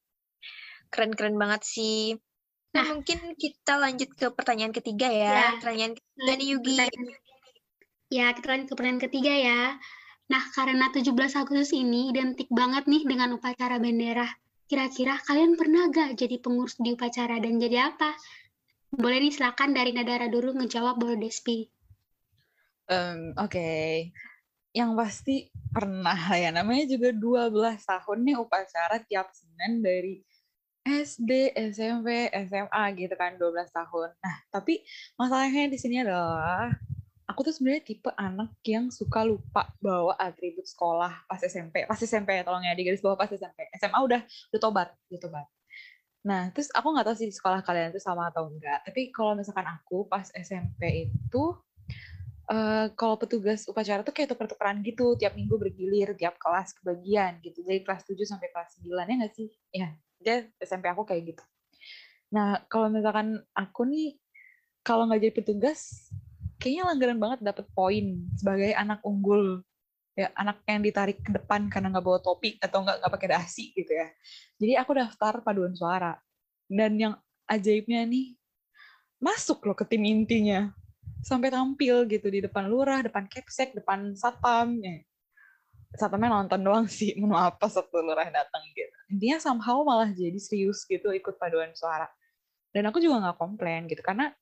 Keren-keren 0.94 1.34
banget 1.34 1.66
sih. 1.66 2.14
Nah, 2.74 2.82
nah, 2.82 2.98
mungkin 2.98 3.38
kita 3.38 3.78
lanjut 3.78 4.10
ke 4.18 4.26
pertanyaan 4.34 4.74
ketiga 4.74 5.06
ya. 5.06 5.30
ya. 5.30 5.48
Pertanyaan 5.62 5.94
ketiga 5.94 6.32
nih 6.34 6.48
Yugi. 6.58 6.76
Ya, 8.10 8.26
kita 8.34 8.46
lanjut 8.50 8.66
ke 8.66 8.74
pertanyaan 8.74 9.02
ketiga 9.06 9.30
ya. 9.30 9.60
Nah, 10.26 10.42
karena 10.50 10.90
17 10.90 11.14
Agustus 11.38 11.70
ini 11.70 12.10
identik 12.10 12.50
banget 12.50 12.90
nih 12.90 13.06
dengan 13.06 13.38
upacara 13.38 13.78
bendera. 13.78 14.26
Kira-kira 14.66 15.22
kalian 15.22 15.54
pernah 15.54 15.86
gak 15.86 16.18
jadi 16.18 16.42
pengurus 16.42 16.74
di 16.82 16.98
upacara 16.98 17.38
dan 17.38 17.62
jadi 17.62 17.94
apa? 17.94 18.10
Boleh 18.90 19.22
nih 19.22 19.30
silakan 19.30 19.70
dari 19.70 19.94
Nadara 19.94 20.26
dulu 20.26 20.58
ngejawab 20.58 20.98
boleh 20.98 21.14
Despi. 21.22 21.70
Um, 22.90 23.38
Oke, 23.38 23.54
okay. 23.54 23.90
yang 24.74 24.98
pasti 24.98 25.46
pernah 25.70 26.18
ya. 26.34 26.50
Namanya 26.50 26.90
juga 26.90 27.14
12 27.14 27.54
tahun 27.86 28.18
nih 28.26 28.36
upacara 28.42 28.98
tiap 29.06 29.30
Senin 29.30 29.78
dari 29.78 30.18
SD, 30.84 31.56
SMP, 31.72 32.28
SMA 32.44 32.84
gitu 33.00 33.14
kan 33.16 33.40
12 33.40 33.72
tahun. 33.72 34.08
Nah, 34.20 34.36
tapi 34.52 34.84
masalahnya 35.16 35.72
di 35.72 35.80
sini 35.80 36.04
adalah 36.04 36.76
aku 37.24 37.40
tuh 37.50 37.54
sebenarnya 37.56 37.82
tipe 37.82 38.10
anak 38.14 38.52
yang 38.68 38.92
suka 38.92 39.24
lupa 39.24 39.72
bawa 39.80 40.14
atribut 40.20 40.68
sekolah 40.68 41.24
pas 41.24 41.40
SMP 41.40 41.88
pas 41.88 41.96
SMP 41.96 42.36
ya 42.36 42.44
tolong 42.44 42.62
ya 42.62 42.76
di 42.76 42.84
garis 42.84 43.00
bawah 43.00 43.16
pas 43.16 43.32
SMP 43.32 43.66
SMA 43.80 43.96
udah 43.96 44.20
udah 44.52 44.60
tobat 44.60 44.88
udah 45.10 45.20
tobat 45.20 45.46
nah 46.24 46.48
terus 46.52 46.72
aku 46.72 46.94
nggak 46.94 47.04
tahu 47.04 47.16
sih 47.16 47.28
di 47.28 47.34
sekolah 47.36 47.60
kalian 47.64 47.92
itu 47.92 48.00
sama 48.00 48.28
atau 48.32 48.48
enggak 48.48 48.84
tapi 48.84 49.12
kalau 49.12 49.36
misalkan 49.36 49.66
aku 49.66 50.06
pas 50.08 50.28
SMP 50.36 51.10
itu 51.10 51.56
Uh, 52.44 52.92
kalau 52.92 53.16
petugas 53.16 53.64
upacara 53.72 54.04
tuh 54.04 54.12
kayak 54.12 54.36
tuker-tukeran 54.36 54.84
gitu, 54.84 55.16
tiap 55.16 55.32
minggu 55.32 55.56
bergilir, 55.56 56.12
tiap 56.12 56.36
kelas 56.36 56.76
kebagian 56.76 57.40
gitu. 57.40 57.64
Dari 57.64 57.80
kelas 57.80 58.04
7 58.04 58.20
sampai 58.28 58.52
kelas 58.52 58.84
9 58.84 59.00
ya 59.08 59.14
nggak 59.16 59.32
sih? 59.32 59.48
Ya, 59.72 59.96
dia 60.24 60.48
SMP 60.58 60.88
aku 60.88 61.04
kayak 61.04 61.36
gitu. 61.36 61.44
Nah, 62.32 62.64
kalau 62.66 62.88
misalkan 62.88 63.38
aku 63.52 63.84
nih, 63.84 64.16
kalau 64.80 65.04
nggak 65.06 65.20
jadi 65.20 65.34
petugas, 65.36 66.10
kayaknya 66.56 66.88
langgaran 66.88 67.18
banget 67.20 67.40
dapet 67.44 67.66
poin 67.76 68.24
sebagai 68.34 68.72
anak 68.72 69.04
unggul. 69.04 69.60
Ya 70.14 70.30
anak 70.38 70.62
yang 70.64 70.80
ditarik 70.80 71.18
ke 71.20 71.30
depan 71.34 71.66
karena 71.66 71.90
nggak 71.90 72.06
bawa 72.06 72.22
topi 72.22 72.54
atau 72.62 72.86
nggak 72.86 73.02
nggak 73.02 73.12
pakai 73.18 73.28
dasi 73.34 73.74
gitu 73.74 73.92
ya. 73.92 74.08
Jadi 74.56 74.72
aku 74.78 74.90
daftar 74.96 75.42
paduan 75.42 75.74
suara. 75.74 76.16
Dan 76.70 76.96
yang 76.96 77.14
ajaibnya 77.50 78.06
nih 78.08 78.38
masuk 79.20 79.66
loh 79.66 79.76
ke 79.76 79.84
tim 79.84 80.06
intinya. 80.06 80.70
Sampai 81.20 81.50
tampil 81.50 82.06
gitu 82.06 82.30
di 82.30 82.40
depan 82.40 82.70
lurah 82.70 83.02
depan 83.02 83.26
kepsek 83.26 83.74
depan 83.74 84.14
satpam 84.14 84.78
ya 84.80 85.02
satpamnya 85.94 86.30
nonton 86.30 86.60
doang 86.60 86.86
sih 86.90 87.14
mau 87.20 87.38
apa 87.38 87.66
satu 87.70 88.02
lurah 88.02 88.28
datang 88.28 88.62
gitu 88.74 88.94
intinya 89.10 89.38
somehow 89.40 89.82
malah 89.82 90.10
jadi 90.10 90.36
serius 90.38 90.82
gitu 90.86 91.10
ikut 91.14 91.38
paduan 91.38 91.70
suara 91.74 92.10
dan 92.74 92.90
aku 92.90 92.98
juga 92.98 93.22
nggak 93.22 93.38
komplain 93.38 93.86
gitu 93.86 94.02
karena 94.02 94.34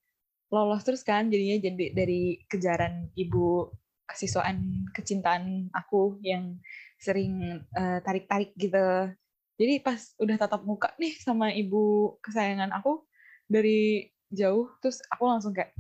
lolos 0.52 0.84
terus 0.84 1.00
kan 1.00 1.32
jadinya 1.32 1.56
jadi 1.64 1.96
dari 1.96 2.44
kejaran 2.44 3.08
ibu 3.16 3.72
kesiswaan 4.04 4.84
kecintaan 4.92 5.72
aku 5.72 6.20
yang 6.20 6.60
sering 7.00 7.64
uh, 7.72 7.98
tarik-tarik 8.04 8.52
gitu. 8.60 9.10
Jadi 9.56 9.74
pas 9.80 9.98
udah 10.20 10.36
tatap 10.36 10.62
muka 10.68 10.92
nih 11.00 11.16
sama 11.16 11.50
ibu 11.56 12.16
kesayangan 12.20 12.72
aku 12.76 13.00
dari 13.48 14.12
jauh 14.32 14.68
terus 14.84 15.00
aku 15.08 15.28
langsung 15.28 15.52
kayak 15.56 15.72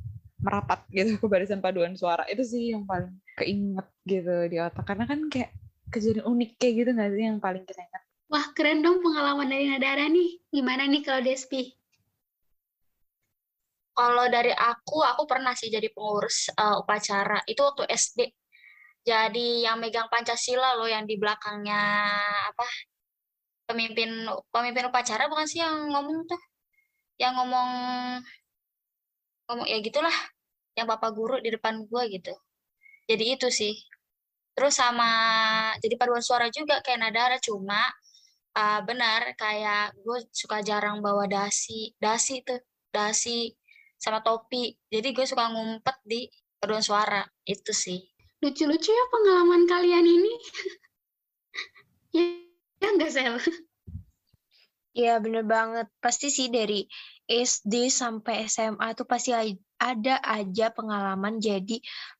merapat 0.42 0.82
gitu 0.90 1.20
ke 1.20 1.26
barisan 1.28 1.60
paduan 1.60 1.92
suara. 1.94 2.24
Itu 2.26 2.42
sih 2.42 2.72
yang 2.72 2.88
paling 2.88 3.12
keinget 3.36 3.88
gitu 4.08 4.48
di 4.48 4.56
otak 4.58 4.88
karena 4.88 5.04
kan 5.04 5.28
kayak 5.28 5.52
kejadian 5.92 6.24
unik 6.24 6.50
kayak 6.56 6.74
gitu 6.80 6.90
nggak 6.96 7.10
sih 7.12 7.24
yang 7.28 7.38
paling 7.38 7.62
kita 7.68 7.84
ingat. 7.84 8.02
Wah 8.32 8.46
keren 8.56 8.80
dong 8.80 9.04
pengalaman 9.04 9.44
dari 9.44 9.68
Nadara 9.68 10.08
nih. 10.08 10.40
Gimana 10.48 10.88
nih 10.88 11.04
kalau 11.04 11.20
Despi? 11.20 11.68
Kalau 13.92 14.24
dari 14.32 14.56
aku, 14.56 15.04
aku 15.04 15.28
pernah 15.28 15.52
sih 15.52 15.68
jadi 15.68 15.92
pengurus 15.92 16.48
uh, 16.56 16.80
upacara. 16.80 17.44
Itu 17.44 17.60
waktu 17.60 17.92
SD. 17.92 18.20
Jadi 19.04 19.68
yang 19.68 19.76
megang 19.76 20.08
Pancasila 20.08 20.80
loh 20.80 20.88
yang 20.88 21.04
di 21.04 21.20
belakangnya 21.20 21.82
apa? 22.48 22.66
Pemimpin 23.68 24.24
pemimpin 24.48 24.88
upacara 24.88 25.28
bukan 25.28 25.44
sih 25.44 25.60
yang 25.60 25.92
ngomong 25.92 26.24
tuh? 26.24 26.40
Yang 27.20 27.32
ngomong 27.36 27.70
ngomong 29.52 29.66
ya 29.68 29.76
gitulah. 29.84 30.16
Yang 30.72 30.86
Bapak 30.88 31.10
guru 31.12 31.36
di 31.44 31.52
depan 31.52 31.84
gua 31.84 32.08
gitu. 32.08 32.32
Jadi 33.12 33.24
itu 33.36 33.52
sih. 33.52 33.76
Terus 34.52 34.74
sama 34.76 35.10
jadi 35.80 35.94
paduan 35.96 36.20
suara 36.20 36.52
juga 36.52 36.84
kayak 36.84 37.00
Nadara 37.00 37.36
cuma 37.40 37.80
uh, 38.56 38.80
benar 38.84 39.32
kayak 39.36 39.96
gue 39.96 40.28
suka 40.28 40.60
jarang 40.60 41.00
bawa 41.00 41.24
dasi 41.24 41.96
dasi 41.96 42.44
tuh 42.44 42.60
dasi 42.92 43.52
sama 43.96 44.20
topi. 44.20 44.74
Jadi 44.90 45.14
gue 45.14 45.24
suka 45.24 45.48
ngumpet 45.48 45.96
di 46.04 46.26
paduan 46.58 46.82
suara. 46.82 47.22
Itu 47.46 47.70
sih. 47.70 48.02
Lucu-lucu 48.42 48.90
ya 48.90 49.04
pengalaman 49.14 49.62
kalian 49.70 50.02
ini. 50.02 50.34
ya, 52.18 52.24
ya 52.82 52.88
enggak, 52.90 53.10
Sel? 53.14 53.38
Iya, 54.92 55.22
bener 55.22 55.46
banget. 55.46 55.86
Pasti 56.02 56.28
sih 56.28 56.50
dari 56.50 56.84
SD 57.24 57.88
sampai 57.88 58.50
SMA 58.50 58.92
tuh 58.98 59.06
pasti 59.06 59.32
ada 59.78 60.14
aja 60.20 60.66
pengalaman 60.74 61.38
jadi 61.38 61.78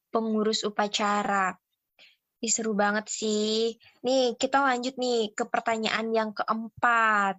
pengurus 0.09 0.63
upacara. 0.65 1.59
Ih, 2.43 2.51
seru 2.51 2.75
banget 2.75 3.07
sih. 3.07 3.79
Nih, 4.03 4.35
kita 4.35 4.59
lanjut 4.59 4.99
nih 4.99 5.31
ke 5.31 5.47
pertanyaan 5.47 6.11
yang 6.11 6.31
keempat. 6.35 7.39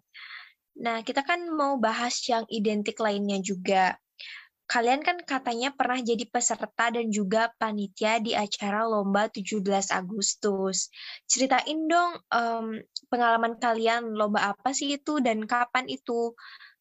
Nah, 0.80 1.04
kita 1.04 1.22
kan 1.28 1.44
mau 1.52 1.76
bahas 1.76 2.16
yang 2.32 2.48
identik 2.48 2.98
lainnya 3.04 3.38
juga 3.44 4.00
kalian 4.64 5.04
kan 5.04 5.20
katanya 5.22 5.76
pernah 5.76 6.00
jadi 6.00 6.24
peserta 6.26 6.90
dan 6.90 7.12
juga 7.12 7.52
panitia 7.60 8.18
di 8.24 8.34
acara 8.34 8.88
lomba 8.88 9.28
17 9.30 9.62
Agustus. 9.92 10.90
Ceritain 11.28 11.86
dong 11.86 12.18
um, 12.32 12.82
pengalaman 13.12 13.60
kalian 13.60 14.16
lomba 14.16 14.56
apa 14.56 14.72
sih 14.72 14.98
itu 14.98 15.20
dan 15.20 15.44
kapan 15.46 15.86
itu? 15.92 16.34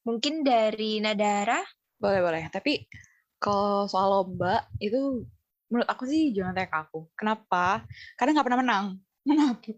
Mungkin 0.07 0.41
dari 0.47 1.03
Nadara? 1.03 1.61
Boleh, 1.99 2.21
boleh. 2.23 2.45
Tapi 2.49 2.87
kalau 3.37 3.91
soal 3.91 4.25
lomba 4.25 4.65
itu 4.79 5.27
menurut 5.73 5.89
aku 5.89 6.05
sih 6.05 6.37
jangan 6.37 6.53
ke 6.53 6.77
aku. 6.77 7.09
Kenapa? 7.17 7.89
Karena 8.21 8.37
nggak 8.37 8.47
pernah 8.47 8.61
menang. 8.61 8.87
Kenapa? 9.25 9.73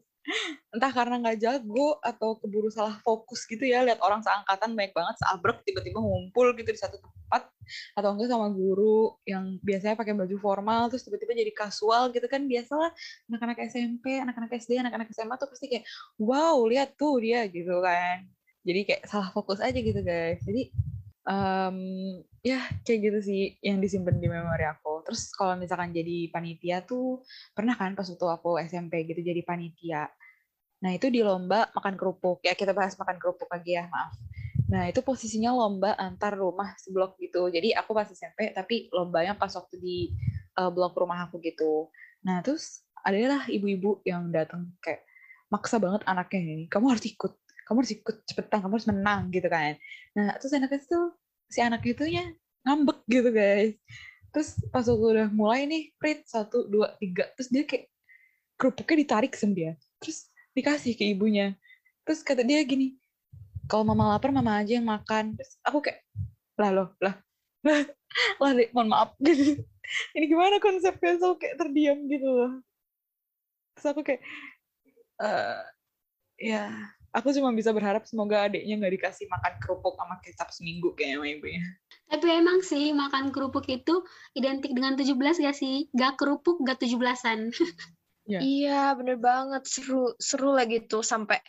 entah 0.73 0.89
karena 0.89 1.21
nggak 1.21 1.37
jago 1.37 2.01
atau 2.01 2.41
keburu 2.41 2.73
salah 2.73 2.97
fokus 3.05 3.45
gitu 3.45 3.61
ya 3.69 3.85
lihat 3.85 4.01
orang 4.01 4.25
seangkatan 4.25 4.73
banyak 4.73 4.97
banget 4.97 5.17
seabrek 5.21 5.61
tiba-tiba 5.69 6.01
ngumpul 6.01 6.57
gitu 6.57 6.71
di 6.73 6.81
satu 6.81 6.97
tempat 6.97 7.53
atau 7.93 8.09
enggak 8.17 8.33
sama 8.33 8.49
guru 8.49 9.21
yang 9.29 9.61
biasanya 9.61 9.95
pakai 10.01 10.17
baju 10.17 10.37
formal 10.41 10.89
terus 10.89 11.05
tiba-tiba 11.05 11.37
jadi 11.37 11.53
kasual 11.53 12.09
gitu 12.11 12.25
kan 12.25 12.49
biasalah 12.49 12.91
anak-anak 13.29 13.59
SMP 13.69 14.17
anak-anak 14.17 14.51
SD 14.57 14.81
anak-anak 14.81 15.09
SMA 15.13 15.37
tuh 15.37 15.49
pasti 15.53 15.67
kayak 15.69 15.85
wow 16.17 16.57
lihat 16.65 16.97
tuh 16.97 17.21
dia 17.21 17.45
gitu 17.45 17.85
kan 17.85 18.25
jadi 18.65 18.81
kayak 18.89 19.03
salah 19.05 19.29
fokus 19.29 19.61
aja 19.61 19.77
gitu 19.77 20.01
guys 20.01 20.41
jadi 20.41 20.73
um, 21.29 21.79
ya 22.45 22.61
kayak 22.85 23.01
gitu 23.11 23.19
sih 23.25 23.43
yang 23.65 23.81
disimpan 23.81 24.17
di 24.21 24.29
memori 24.29 24.65
aku. 24.69 25.05
Terus 25.09 25.33
kalau 25.33 25.57
misalkan 25.57 25.91
jadi 25.93 26.29
panitia 26.29 26.85
tuh 26.85 27.25
pernah 27.57 27.75
kan 27.77 27.97
pas 27.97 28.07
waktu 28.07 28.27
aku 28.29 28.51
SMP 28.65 29.09
gitu 29.09 29.21
jadi 29.25 29.41
panitia. 29.45 30.09
Nah 30.85 30.91
itu 30.93 31.09
di 31.09 31.25
lomba 31.25 31.73
makan 31.73 31.97
kerupuk. 31.97 32.45
Ya 32.45 32.53
kita 32.53 32.77
bahas 32.77 32.95
makan 33.01 33.17
kerupuk 33.17 33.49
lagi 33.49 33.77
ya 33.81 33.89
maaf. 33.89 34.13
Nah 34.69 34.89
itu 34.89 35.01
posisinya 35.01 35.53
lomba 35.53 35.97
antar 35.97 36.37
rumah 36.37 36.77
seblok 36.81 37.17
gitu. 37.21 37.49
Jadi 37.49 37.73
aku 37.73 37.97
pas 37.97 38.09
SMP 38.09 38.53
tapi 38.53 38.89
lombanya 38.93 39.37
pas 39.37 39.53
waktu 39.53 39.77
di 39.81 39.99
uh, 40.61 40.69
blok 40.69 40.97
rumah 40.97 41.29
aku 41.29 41.41
gitu. 41.41 41.89
Nah 42.25 42.45
terus 42.45 42.85
adalah 43.05 43.45
ibu-ibu 43.49 44.01
yang 44.09 44.33
datang 44.33 44.73
kayak 44.81 45.05
maksa 45.53 45.77
banget 45.77 46.05
anaknya 46.09 46.41
ini. 46.41 46.65
Kamu 46.69 46.89
harus 46.93 47.05
ikut 47.05 47.44
kamu 47.65 47.85
harus 47.85 47.93
ikut 47.97 48.17
cepetan 48.29 48.59
kamu 48.65 48.73
harus 48.77 48.89
menang 48.89 49.21
gitu 49.33 49.49
kan. 49.49 49.77
Nah 50.17 50.37
terus 50.41 50.53
anak 50.55 50.73
itu 50.77 50.99
si 51.49 51.59
anak 51.61 51.83
itu 51.85 52.05
nya 52.09 52.33
ngambek 52.65 52.99
gitu 53.09 53.29
guys. 53.33 53.73
Terus 54.35 54.49
pas 54.73 54.87
aku 54.87 55.15
udah 55.15 55.29
mulai 55.31 55.67
nih 55.69 55.95
prit 55.97 56.27
satu 56.27 56.67
dua 56.67 56.97
tiga 56.99 57.31
terus 57.39 57.49
dia 57.53 57.63
kayak 57.65 57.89
kerupuknya 58.55 58.97
ditarik 59.07 59.33
sama 59.35 59.55
dia 59.55 59.73
terus 59.99 60.29
dikasih 60.55 60.95
ke 60.95 61.05
ibunya. 61.11 61.57
Terus 62.05 62.21
kata 62.21 62.45
dia 62.45 62.61
gini 62.63 62.97
kalau 63.65 63.85
mama 63.85 64.13
lapar 64.17 64.31
mama 64.31 64.61
aja 64.61 64.77
yang 64.77 64.87
makan. 64.87 65.35
Terus 65.37 65.57
aku 65.65 65.79
kayak 65.85 66.05
lah 66.55 66.71
loh 66.71 66.89
lah 67.03 67.15
lah 67.65 67.83
lah 68.43 68.51
mohon 68.77 68.89
maaf. 68.89 69.11
Gitu 69.21 69.65
ini 70.17 70.25
gimana 70.29 70.61
konsepnya? 70.61 71.17
So 71.21 71.37
kayak 71.41 71.61
terdiam 71.61 72.05
gitu 72.09 72.29
loh. 72.29 72.53
Terus 73.77 73.87
aku 73.91 74.01
kayak 74.07 74.23
uh, 75.21 75.63
ya 76.39 76.71
aku 77.15 77.31
cuma 77.31 77.55
bisa 77.55 77.71
berharap 77.71 78.03
semoga 78.11 78.51
adiknya 78.51 78.75
nggak 78.75 78.95
dikasih 78.99 79.31
makan 79.31 79.55
kerupuk 79.63 79.95
sama 79.95 80.19
kecap 80.19 80.51
seminggu 80.51 80.91
kayaknya 80.99 81.17
sama 81.23 81.29
ibunya. 81.31 81.65
Tapi 82.11 82.27
emang 82.27 82.59
sih 82.61 82.91
makan 82.91 83.31
kerupuk 83.31 83.65
itu 83.71 84.03
identik 84.35 84.75
dengan 84.75 84.99
17 84.99 85.15
gak 85.41 85.57
sih? 85.57 85.89
Gak 85.95 86.21
kerupuk, 86.21 86.61
gak 86.67 86.83
17-an. 86.83 87.55
ya. 88.33 88.39
Iya, 88.43 88.83
bener 88.99 89.17
banget. 89.23 89.63
Seru, 89.65 90.13
seru 90.19 90.53
lagi 90.53 90.85
tuh 90.85 91.07
sampai 91.07 91.41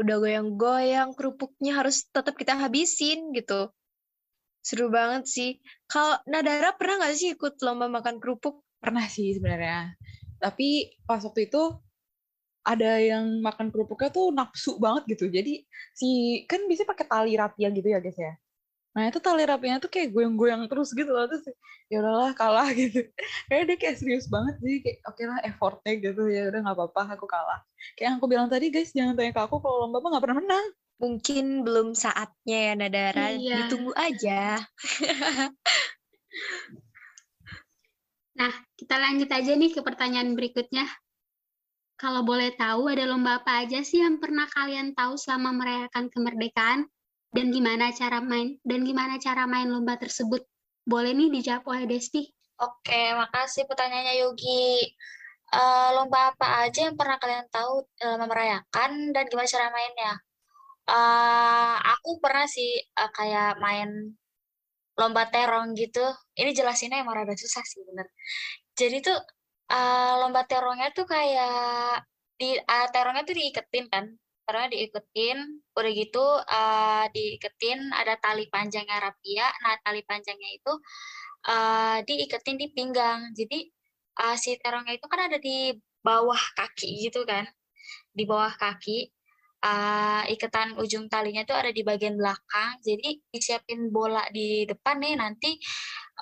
udah 0.00 0.16
goyang-goyang 0.20 1.12
kerupuknya 1.16 1.80
harus 1.80 2.08
tetap 2.10 2.34
kita 2.36 2.58
habisin 2.58 3.32
gitu. 3.32 3.72
Seru 4.60 4.92
banget 4.92 5.24
sih. 5.30 5.50
Kalau 5.88 6.20
Nadara 6.28 6.76
pernah 6.76 7.06
nggak 7.06 7.14
sih 7.16 7.32
ikut 7.38 7.62
lomba 7.64 7.88
makan 7.88 8.20
kerupuk? 8.20 8.60
Pernah 8.80 9.08
sih 9.08 9.32
sebenarnya. 9.32 9.96
Tapi 10.40 10.98
pas 11.04 11.20
waktu 11.20 11.48
itu 11.48 11.62
ada 12.60 13.00
yang 13.00 13.40
makan 13.40 13.72
kerupuknya 13.72 14.12
tuh 14.12 14.28
nafsu 14.30 14.76
banget 14.76 15.16
gitu. 15.16 15.32
Jadi 15.32 15.64
si 15.96 16.42
kan 16.44 16.60
bisa 16.68 16.84
pakai 16.84 17.08
tali 17.08 17.32
rapia 17.36 17.68
gitu 17.72 17.88
ya 17.88 17.98
guys 18.02 18.18
ya. 18.18 18.36
Nah 18.90 19.06
itu 19.06 19.22
tali 19.22 19.46
rapinya 19.46 19.78
tuh 19.78 19.86
kayak 19.86 20.10
goyang-goyang 20.10 20.66
terus 20.66 20.90
gitu 20.90 21.14
loh 21.14 21.22
terus 21.30 21.46
ya 21.86 22.02
udahlah 22.02 22.34
kalah 22.34 22.66
gitu. 22.80 23.06
Kayak 23.46 23.64
dia 23.70 23.76
kayak 23.78 23.96
serius 24.02 24.26
banget 24.26 24.58
sih 24.60 24.82
kayak 24.82 24.98
oke 25.06 25.16
okay 25.16 25.24
lah 25.30 25.38
effortnya 25.46 25.92
gitu 26.02 26.26
ya 26.26 26.50
udah 26.50 26.60
nggak 26.66 26.76
apa-apa 26.76 27.02
aku 27.16 27.26
kalah. 27.30 27.62
Kayak 27.94 28.06
yang 28.06 28.14
aku 28.18 28.26
bilang 28.26 28.50
tadi 28.50 28.66
guys 28.74 28.90
jangan 28.92 29.14
tanya 29.14 29.32
ke 29.32 29.40
aku 29.40 29.62
kalau 29.62 29.86
lomba 29.86 30.02
mah 30.02 30.10
nggak 30.16 30.24
pernah 30.26 30.38
menang. 30.42 30.66
Mungkin 31.00 31.64
belum 31.64 31.96
saatnya 31.96 32.58
ya 32.60 32.76
Nadara, 32.76 33.32
iya. 33.32 33.64
ditunggu 33.64 33.96
aja. 33.96 34.60
nah 38.38 38.52
kita 38.76 39.00
lanjut 39.00 39.32
aja 39.32 39.56
nih 39.56 39.72
ke 39.72 39.80
pertanyaan 39.80 40.36
berikutnya. 40.36 40.84
Kalau 42.00 42.24
boleh 42.24 42.56
tahu, 42.56 42.88
ada 42.88 43.04
lomba 43.04 43.44
apa 43.44 43.60
aja 43.60 43.84
sih 43.84 44.00
yang 44.00 44.16
pernah 44.16 44.48
kalian 44.48 44.96
tahu 44.96 45.20
selama 45.20 45.52
merayakan 45.52 46.08
kemerdekaan? 46.08 46.88
Dan 47.28 47.52
gimana 47.52 47.92
cara 47.92 48.24
main 48.24 48.56
dan 48.64 48.88
gimana 48.88 49.20
cara 49.20 49.44
main 49.44 49.68
lomba 49.68 50.00
tersebut? 50.00 50.40
Boleh 50.88 51.12
nih 51.12 51.28
dijawab 51.28 51.68
oleh 51.68 51.84
Desti. 51.84 52.24
Oke, 52.56 53.12
makasih 53.12 53.68
pertanyaannya 53.68 54.16
Yogi. 54.16 54.96
Uh, 55.52 55.92
lomba 56.00 56.32
apa 56.32 56.64
aja 56.64 56.88
yang 56.88 56.96
pernah 56.96 57.20
kalian 57.20 57.44
tahu 57.52 57.84
selama 58.00 58.32
merayakan 58.32 59.12
dan 59.12 59.24
gimana 59.28 59.46
cara 59.46 59.68
mainnya? 59.68 60.14
Uh, 60.88 61.76
aku 61.84 62.16
pernah 62.18 62.48
sih 62.48 62.80
uh, 62.96 63.12
kayak 63.12 63.60
main 63.60 64.16
lomba 64.96 65.28
terong 65.28 65.76
gitu. 65.76 66.02
Ini 66.32 66.56
jelasinnya 66.56 67.04
emang 67.04 67.22
rada 67.22 67.36
susah 67.36 67.60
sih 67.60 67.84
bener. 67.84 68.08
Jadi 68.72 69.04
tuh 69.04 69.20
uh, 69.70 70.12
lomba 70.20 70.42
terongnya 70.50 70.90
tuh 70.90 71.06
kayak 71.06 72.04
di 72.36 72.58
uh, 72.58 72.86
terongnya 72.90 73.22
tuh 73.24 73.36
diiketin 73.38 73.86
kan? 73.86 74.04
Terongnya 74.44 74.70
diiketin 74.74 75.38
udah 75.78 75.92
gitu 75.94 76.26
uh, 76.42 77.04
diiketin 77.14 77.80
ada 77.94 78.18
tali 78.18 78.50
panjangnya 78.50 78.98
rapia. 78.98 79.46
Nah 79.62 79.78
tali 79.86 80.02
panjangnya 80.02 80.50
itu 80.50 80.72
uh, 81.48 81.98
diiketin 82.02 82.58
di 82.58 82.66
pinggang. 82.74 83.30
Jadi 83.32 83.70
uh, 84.20 84.36
si 84.36 84.58
terongnya 84.58 84.98
itu 84.98 85.06
kan 85.06 85.30
ada 85.30 85.38
di 85.38 85.72
bawah 86.02 86.40
kaki 86.58 87.06
gitu 87.08 87.22
kan? 87.24 87.46
Di 88.10 88.26
bawah 88.26 88.52
kaki. 88.58 89.08
Uh, 89.60 90.24
iketan 90.32 90.72
ujung 90.80 91.12
talinya 91.12 91.44
tuh 91.44 91.52
ada 91.52 91.68
di 91.68 91.84
bagian 91.84 92.16
belakang. 92.16 92.80
Jadi 92.80 93.20
disiapin 93.28 93.92
bola 93.92 94.24
di 94.32 94.64
depan 94.64 94.96
nih 95.04 95.20
nanti 95.20 95.60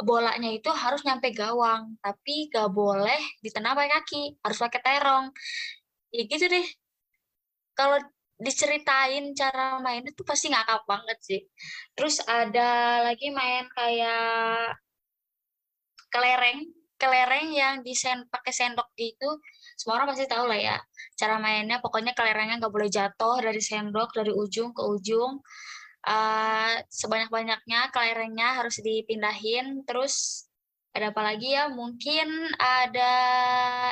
bolanya 0.07 0.51
itu 0.51 0.71
harus 0.71 1.03
nyampe 1.07 1.31
gawang, 1.35 1.99
tapi 2.03 2.51
gak 2.53 2.71
boleh 2.71 3.19
ditenang 3.43 3.75
pakai 3.75 3.91
kaki, 3.99 4.23
harus 4.45 4.59
pakai 4.59 4.81
terong. 4.83 5.27
Ya 6.15 6.23
gitu 6.27 6.47
deh. 6.49 6.67
Kalau 7.79 7.99
diceritain 8.39 9.35
cara 9.35 9.83
main 9.83 10.07
itu 10.07 10.23
pasti 10.23 10.51
ngakak 10.55 10.87
banget 10.87 11.19
sih. 11.23 11.41
Terus 11.99 12.23
ada 12.27 13.03
lagi 13.07 13.31
main 13.35 13.67
kayak 13.75 14.79
kelereng, 16.15 16.61
kelereng 16.99 17.49
yang 17.53 17.75
disen 17.83 18.27
pakai 18.31 18.53
sendok 18.55 18.89
gitu. 18.95 19.29
Semua 19.79 20.03
orang 20.03 20.15
pasti 20.15 20.27
tahu 20.31 20.47
lah 20.47 20.59
ya 20.59 20.77
cara 21.19 21.39
mainnya. 21.43 21.83
Pokoknya 21.83 22.15
kelerengnya 22.15 22.63
nggak 22.63 22.75
boleh 22.75 22.91
jatuh 22.91 23.43
dari 23.43 23.63
sendok 23.63 24.15
dari 24.15 24.31
ujung 24.31 24.71
ke 24.75 24.83
ujung 24.87 25.43
uh, 26.07 26.75
sebanyak-banyaknya 26.87 27.91
kelerengnya 27.91 28.49
harus 28.63 28.79
dipindahin. 28.79 29.83
Terus 29.89 30.47
ada 30.95 31.11
apa 31.11 31.23
lagi 31.25 31.55
ya? 31.57 31.73
Mungkin 31.73 32.29
ada 32.59 33.15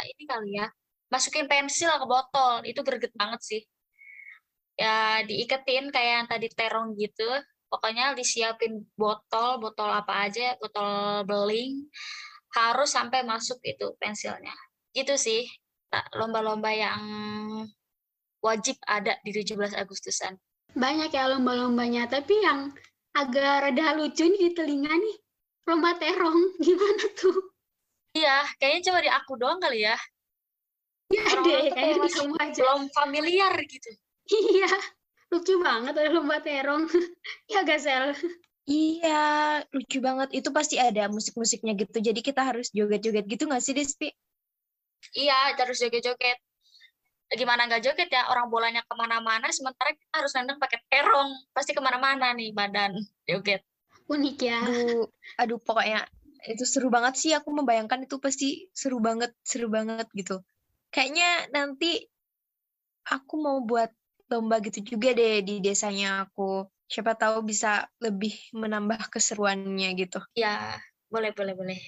ini 0.05 0.25
kali 0.29 0.51
ya 0.61 0.67
masukin 1.11 1.47
pensil 1.51 1.91
ke 1.97 2.07
botol. 2.07 2.63
Itu 2.67 2.81
greget 2.87 3.15
banget 3.17 3.41
sih. 3.43 3.63
Ya 4.77 5.25
diiketin 5.25 5.89
kayak 5.89 6.13
yang 6.23 6.27
tadi 6.29 6.47
terong 6.53 6.95
gitu. 7.01 7.27
Pokoknya 7.67 8.15
disiapin 8.15 8.87
botol 8.95 9.59
botol 9.59 9.91
apa 9.91 10.29
aja 10.29 10.55
botol 10.61 11.25
beling. 11.27 11.89
Harus 12.55 12.95
sampai 12.95 13.25
masuk 13.27 13.59
itu 13.65 13.97
pensilnya. 13.99 14.55
Gitu 14.95 15.17
sih 15.19 15.45
lomba-lomba 16.13 16.69
yang 16.77 17.01
wajib 18.45 18.77
ada 18.85 19.17
di 19.25 19.33
17 19.33 19.73
Agustusan 19.75 20.37
banyak 20.77 21.09
ya 21.09 21.25
lomba-lombanya 21.33 22.05
tapi 22.05 22.37
yang 22.45 22.69
agak 23.17 23.73
rada 23.73 23.97
lucu 23.97 24.29
nih 24.29 24.41
di 24.47 24.51
telinga 24.53 24.93
nih 24.93 25.17
lomba 25.65 25.97
terong 25.97 26.53
gimana 26.65 27.05
tuh 27.17 27.51
iya 28.13 28.45
kayaknya 28.61 28.93
cuma 28.93 28.99
di 29.01 29.11
aku 29.11 29.33
doang 29.41 29.59
kali 29.59 29.89
ya 29.89 29.97
Iya 31.07 31.39
deh, 31.39 31.71
kayaknya 31.71 32.03
di 32.03 32.11
kamu 32.19 32.35
aja. 32.35 32.61
Belum 32.67 32.83
familiar 32.91 33.55
gitu. 33.63 33.91
Iya, 34.27 34.71
lucu 35.31 35.55
banget 35.63 35.95
ada 35.95 36.11
lomba 36.11 36.43
terong. 36.43 36.91
ya 37.55 37.63
Gasel. 37.63 38.11
Iya, 38.67 39.23
lucu 39.71 40.03
banget. 40.03 40.35
Itu 40.35 40.51
pasti 40.51 40.83
ada 40.83 41.07
musik-musiknya 41.07 41.79
gitu. 41.79 42.03
Jadi 42.03 42.21
kita 42.27 42.43
harus 42.43 42.75
joget-joget 42.75 43.23
gitu 43.31 43.47
nggak 43.47 43.63
sih, 43.63 43.71
Despi? 43.79 44.11
Iya, 45.15 45.55
harus 45.55 45.79
joget-joget 45.79 46.43
gimana 47.35 47.67
nggak 47.67 47.83
joget 47.83 48.09
ya? 48.13 48.31
Orang 48.31 48.47
bolanya 48.53 48.87
ke 48.87 48.95
mana-mana 48.95 49.51
sementara 49.51 49.91
kita 49.91 50.15
harus 50.15 50.33
nendang 50.39 50.63
pakai 50.63 50.79
terong 50.87 51.35
pasti 51.51 51.75
ke 51.75 51.83
mana-mana 51.83 52.31
nih 52.31 52.55
badan. 52.55 52.95
Joget. 53.27 53.67
Unik 54.07 54.37
ya. 54.39 54.63
Aduh 54.63 55.11
aduh 55.43 55.59
pokoknya 55.59 56.07
itu 56.47 56.63
seru 56.63 56.87
banget 56.87 57.19
sih. 57.19 57.33
Aku 57.35 57.51
membayangkan 57.51 58.07
itu 58.07 58.23
pasti 58.23 58.71
seru 58.71 59.03
banget 59.03 59.35
seru 59.43 59.67
banget 59.67 60.07
gitu. 60.15 60.39
Kayaknya 60.95 61.51
nanti 61.51 62.07
aku 63.11 63.35
mau 63.43 63.59
buat 63.67 63.91
lomba 64.31 64.63
gitu 64.63 64.83
juga 64.95 65.11
deh 65.11 65.43
di 65.43 65.59
desanya 65.59 66.27
aku. 66.27 66.67
Siapa 66.87 67.19
tahu 67.19 67.43
bisa 67.43 67.91
lebih 67.99 68.35
menambah 68.55 69.11
keseruannya 69.11 69.91
gitu. 69.99 70.23
Ya 70.39 70.79
boleh 71.11 71.35
boleh 71.35 71.55
boleh 71.59 71.81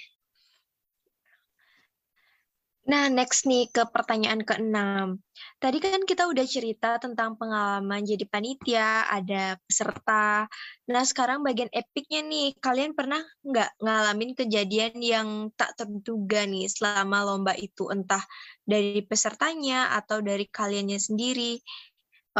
Nah, 2.88 3.12
next 3.12 3.44
nih 3.44 3.68
ke 3.68 3.84
pertanyaan 3.92 4.40
keenam. 4.40 5.20
Tadi 5.60 5.76
kan 5.76 6.08
kita 6.08 6.24
udah 6.24 6.46
cerita 6.48 6.96
tentang 6.96 7.36
pengalaman 7.36 8.00
jadi 8.00 8.24
panitia, 8.24 9.04
ada 9.04 9.60
peserta. 9.68 10.48
Nah, 10.88 11.04
sekarang 11.04 11.44
bagian 11.44 11.68
epicnya 11.68 12.24
nih. 12.24 12.56
Kalian 12.56 12.96
pernah 12.96 13.20
nggak 13.44 13.84
ngalamin 13.84 14.32
kejadian 14.32 14.96
yang 15.04 15.28
tak 15.52 15.76
terduga 15.76 16.48
nih 16.48 16.64
selama 16.64 17.28
lomba 17.28 17.52
itu? 17.60 17.92
Entah 17.92 18.24
dari 18.64 19.04
pesertanya 19.04 19.92
atau 19.92 20.24
dari 20.24 20.48
kaliannya 20.48 20.96
sendiri. 20.96 21.60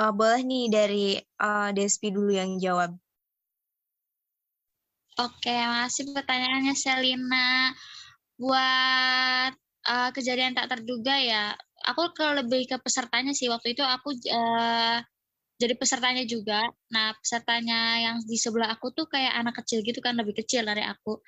Uh, 0.00 0.16
boleh 0.16 0.40
nih 0.48 0.64
dari 0.72 1.06
uh, 1.44 1.76
Despi 1.76 2.08
dulu 2.08 2.32
yang 2.32 2.56
jawab. 2.56 2.96
Oke, 5.20 5.52
masih 5.52 6.08
pertanyaannya 6.16 6.72
Selina. 6.72 7.76
Buat 8.40 9.67
uh, 9.88 10.10
kejadian 10.12 10.52
tak 10.52 10.68
terduga 10.68 11.16
ya, 11.16 11.56
aku 11.88 12.12
ke 12.12 12.26
lebih 12.44 12.68
ke 12.68 12.76
pesertanya 12.78 13.32
sih. 13.32 13.48
Waktu 13.48 13.72
itu 13.72 13.82
aku 13.82 14.12
uh, 14.28 15.00
jadi 15.58 15.74
pesertanya 15.74 16.24
juga. 16.28 16.62
Nah, 16.94 17.16
pesertanya 17.18 17.98
yang 17.98 18.16
di 18.22 18.36
sebelah 18.38 18.70
aku 18.76 18.94
tuh 18.94 19.08
kayak 19.10 19.34
anak 19.34 19.58
kecil 19.64 19.82
gitu 19.82 19.98
kan, 20.04 20.14
lebih 20.14 20.36
kecil 20.44 20.62
dari 20.62 20.84
aku. 20.84 21.18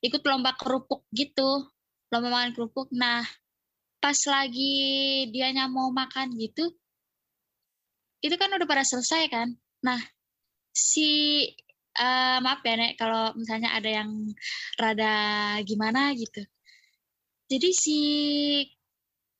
Ikut 0.00 0.22
lomba 0.24 0.56
kerupuk 0.56 1.04
gitu, 1.12 1.68
lomba 2.14 2.28
makan 2.32 2.50
kerupuk. 2.56 2.88
Nah, 2.94 3.20
pas 4.00 4.18
lagi 4.30 4.74
dianya 5.32 5.68
mau 5.68 5.90
makan 5.92 6.32
gitu, 6.38 6.72
itu 8.24 8.34
kan 8.40 8.48
udah 8.56 8.68
pada 8.68 8.84
selesai 8.84 9.28
kan. 9.28 9.48
Nah, 9.84 10.00
si 10.72 11.44
uh, 12.00 12.38
maaf 12.40 12.60
ya 12.64 12.74
nek 12.80 12.96
kalau 12.96 13.36
misalnya 13.36 13.76
ada 13.76 13.90
yang 14.00 14.10
rada 14.80 15.14
gimana 15.68 16.12
gitu. 16.16 16.40
Jadi 17.48 17.70
si 17.76 17.98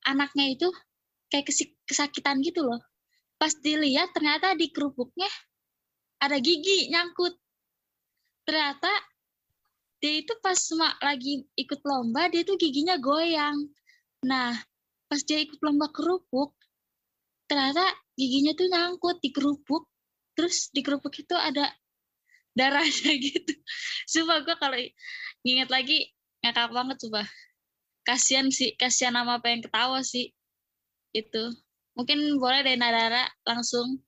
anaknya 0.05 0.53
itu 0.53 0.69
kayak 1.33 1.49
kesakitan 1.89 2.39
gitu 2.45 2.61
loh. 2.61 2.81
Pas 3.35 3.51
dilihat 3.51 4.13
ternyata 4.15 4.53
di 4.53 4.69
kerupuknya 4.69 5.27
ada 6.21 6.37
gigi 6.39 6.93
nyangkut. 6.93 7.33
Ternyata 8.45 8.91
dia 9.99 10.21
itu 10.21 10.33
pas 10.37 10.57
lagi 11.01 11.41
ikut 11.57 11.81
lomba 11.81 12.29
dia 12.29 12.45
tuh 12.45 12.55
giginya 12.61 12.95
goyang. 13.01 13.57
Nah 14.29 14.53
pas 15.09 15.21
dia 15.25 15.41
ikut 15.41 15.59
lomba 15.65 15.89
kerupuk 15.89 16.53
ternyata 17.45 17.85
giginya 18.17 18.53
tuh 18.53 18.69
nyangkut 18.69 19.17
di 19.19 19.33
kerupuk. 19.33 19.89
Terus 20.37 20.69
di 20.69 20.85
kerupuk 20.85 21.15
itu 21.15 21.33
ada 21.33 21.73
darahnya 22.53 23.11
gitu. 23.25 23.53
Sumpah 24.05 24.45
gue 24.45 24.55
kalau 24.61 24.77
inget 25.43 25.69
lagi 25.73 26.13
ngakak 26.45 26.69
banget 26.69 26.97
coba 27.07 27.25
kasihan 28.05 28.47
sih 28.53 28.77
kasihan 28.77 29.17
sama 29.17 29.41
apa 29.41 29.49
yang 29.49 29.65
ketawa 29.65 29.99
sih 30.05 30.31
itu 31.11 31.43
Mungkin 31.95 32.19
boleh 32.43 32.59
dari 32.59 32.75
Nadara 32.75 33.23
langsung. 33.47 34.03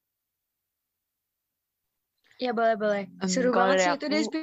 Ya 2.38 2.52
boleh 2.52 2.76
boleh. 2.76 3.04
Seru 3.26 3.50
um, 3.50 3.56
banget 3.56 3.76
sih 3.82 3.92
aku, 3.96 3.98
itu 4.04 4.08
Despi. 4.12 4.42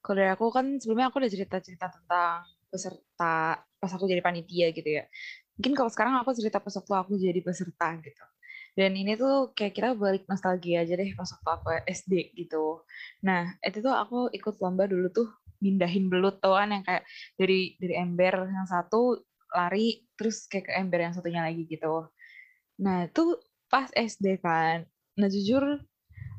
Kalau 0.00 0.16
dari 0.16 0.30
aku 0.30 0.46
kan 0.54 0.78
sebelumnya 0.78 1.10
aku 1.10 1.18
udah 1.20 1.32
cerita-cerita 1.32 1.90
tentang 1.90 2.46
peserta 2.70 3.60
pas 3.60 3.90
aku 3.92 4.06
jadi 4.06 4.22
panitia 4.22 4.70
gitu 4.70 5.02
ya. 5.02 5.04
Mungkin 5.58 5.74
kalau 5.76 5.90
sekarang 5.90 6.14
aku 6.22 6.32
cerita 6.32 6.62
pas 6.62 6.72
waktu 6.72 6.94
aku 6.94 7.12
jadi 7.18 7.40
peserta 7.42 7.98
gitu. 8.00 8.24
Dan 8.74 8.94
ini 8.94 9.18
tuh 9.18 9.52
kayak 9.52 9.74
kita 9.74 9.88
balik 9.98 10.24
nostalgia 10.30 10.86
aja 10.86 10.94
deh 10.94 11.10
pas 11.18 11.26
waktu 11.26 11.50
aku 11.50 11.66
SD 11.90 12.12
gitu. 12.38 12.86
Nah, 13.26 13.50
itu 13.60 13.82
tuh 13.82 13.92
aku 13.92 14.30
ikut 14.30 14.62
lomba 14.62 14.86
dulu 14.86 15.10
tuh 15.10 15.28
mindahin 15.64 16.12
belut 16.12 16.44
tuh 16.44 16.52
kan 16.60 16.68
yang 16.68 16.84
kayak 16.84 17.08
dari 17.40 17.80
dari 17.80 17.94
ember 17.96 18.44
yang 18.44 18.68
satu 18.68 19.24
lari 19.48 20.04
terus 20.20 20.44
kayak 20.44 20.68
ke 20.68 20.72
ember 20.76 21.00
yang 21.00 21.16
satunya 21.16 21.40
lagi 21.40 21.64
gitu. 21.64 22.12
Nah 22.84 23.08
itu 23.08 23.40
pas 23.72 23.88
SD 23.96 24.44
kan. 24.44 24.84
Nah 25.16 25.28
jujur 25.32 25.80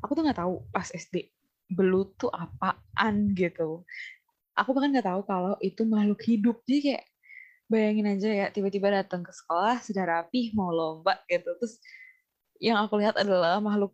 aku 0.04 0.10
tuh 0.14 0.22
nggak 0.22 0.38
tahu 0.38 0.62
pas 0.70 0.86
SD 0.94 1.32
belut 1.74 2.14
tuh 2.14 2.30
apaan 2.30 3.34
gitu. 3.34 3.82
Aku 4.54 4.70
bahkan 4.72 4.94
nggak 4.94 5.08
tahu 5.10 5.20
kalau 5.26 5.58
itu 5.58 5.82
makhluk 5.82 6.22
hidup. 6.22 6.62
Jadi 6.64 6.78
kayak 6.92 7.04
bayangin 7.66 8.06
aja 8.14 8.28
ya 8.30 8.46
tiba-tiba 8.54 8.94
datang 8.94 9.26
ke 9.26 9.34
sekolah 9.34 9.82
sudah 9.82 10.04
rapi 10.06 10.54
mau 10.54 10.70
lomba 10.70 11.18
gitu. 11.26 11.50
Terus 11.58 11.82
yang 12.62 12.78
aku 12.80 12.96
lihat 13.02 13.18
adalah 13.20 13.60
makhluk 13.60 13.92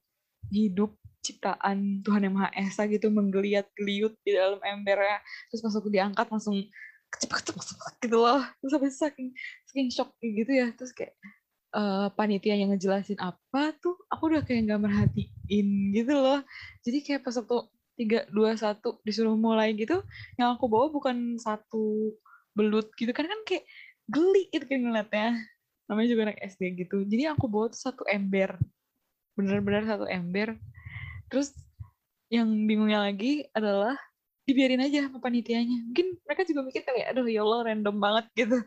hidup 0.53 0.95
ciptaan 1.23 2.03
Tuhan 2.03 2.27
yang 2.27 2.35
Maha 2.35 2.51
Esa 2.59 2.85
gitu 2.91 3.09
menggeliat 3.09 3.71
geliut 3.79 4.19
di 4.27 4.35
dalam 4.35 4.59
embernya. 4.61 5.23
Terus 5.49 5.63
pas 5.63 5.75
aku 5.79 5.89
diangkat 5.89 6.27
langsung 6.29 6.59
cepet 7.15 7.41
cepet 7.55 7.95
gitu 8.03 8.19
loh. 8.19 8.43
Terus 8.59 8.71
sampai 8.75 8.91
saking 8.91 9.29
saking 9.71 9.89
shock 9.95 10.11
gitu 10.19 10.51
ya. 10.51 10.75
Terus 10.75 10.91
kayak 10.91 11.15
uh, 11.73 12.11
panitia 12.13 12.59
yang 12.59 12.75
ngejelasin 12.75 13.23
apa 13.23 13.73
tuh 13.79 13.97
aku 14.11 14.35
udah 14.35 14.43
kayak 14.43 14.69
nggak 14.69 14.83
merhatiin 14.83 15.69
gitu 15.95 16.15
loh. 16.19 16.43
Jadi 16.83 16.99
kayak 17.07 17.23
pas 17.23 17.39
waktu 17.39 17.59
tiga 17.95 18.27
dua 18.35 18.57
satu 18.59 18.99
disuruh 19.07 19.37
mulai 19.37 19.77
gitu 19.77 20.01
yang 20.41 20.57
aku 20.57 20.67
bawa 20.67 20.91
bukan 20.91 21.39
satu 21.39 22.13
belut 22.53 22.91
gitu. 22.99 23.15
Kan 23.15 23.31
kan 23.31 23.41
kayak 23.47 23.65
geli 24.11 24.51
gitu 24.51 24.67
kan 24.67 24.83
ngeliatnya. 24.83 25.39
Namanya 25.87 26.09
juga 26.09 26.23
anak 26.31 26.39
SD 26.43 26.63
gitu. 26.83 27.07
Jadi 27.07 27.31
aku 27.31 27.47
bawa 27.47 27.71
tuh 27.71 27.81
satu 27.93 28.03
ember. 28.11 28.59
Bener-bener 29.39 29.87
satu 29.89 30.05
ember 30.09 30.59
terus 31.33 31.57
yang 32.29 32.49
bingungnya 32.69 33.09
lagi 33.09 33.49
adalah 33.57 33.97
dibiarin 34.45 34.85
aja 34.85 35.09
sama 35.09 35.17
panitianya. 35.25 35.89
Mungkin 35.89 36.21
mereka 36.29 36.43
juga 36.45 36.61
mikir 36.67 36.83
kayak 36.85 37.17
aduh 37.17 37.25
ya 37.25 37.41
Allah 37.41 37.73
random 37.73 37.97
banget 37.97 38.27
gitu. 38.37 38.59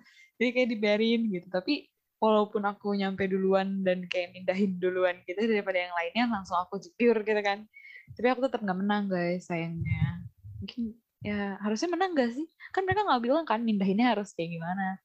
Jadi 0.41 0.49
kayak 0.49 0.69
dibiarin 0.73 1.21
gitu. 1.29 1.47
Tapi 1.53 1.85
walaupun 2.17 2.63
aku 2.65 2.95
nyampe 2.97 3.29
duluan 3.29 3.85
dan 3.85 4.07
kayak 4.09 4.33
mindahin 4.33 4.81
duluan 4.81 5.21
gitu 5.29 5.37
daripada 5.45 5.77
yang 5.77 5.93
lainnya 5.93 6.25
langsung 6.31 6.57
aku 6.57 6.81
jepir 6.81 7.21
gitu 7.21 7.41
kan. 7.45 7.69
Tapi 8.17 8.27
aku 8.31 8.49
tetap 8.49 8.65
nggak 8.65 8.79
menang 8.81 9.05
guys 9.11 9.45
sayangnya. 9.45 10.25
Mungkin 10.63 10.95
ya 11.25 11.57
harusnya 11.61 11.89
menang 11.89 12.13
gak 12.13 12.31
sih? 12.37 12.47
Kan 12.69 12.85
mereka 12.85 13.01
nggak 13.05 13.23
bilang 13.25 13.45
kan 13.45 13.61
mindahinnya 13.61 14.13
harus 14.15 14.33
kayak 14.33 14.57
gimana. 14.57 15.01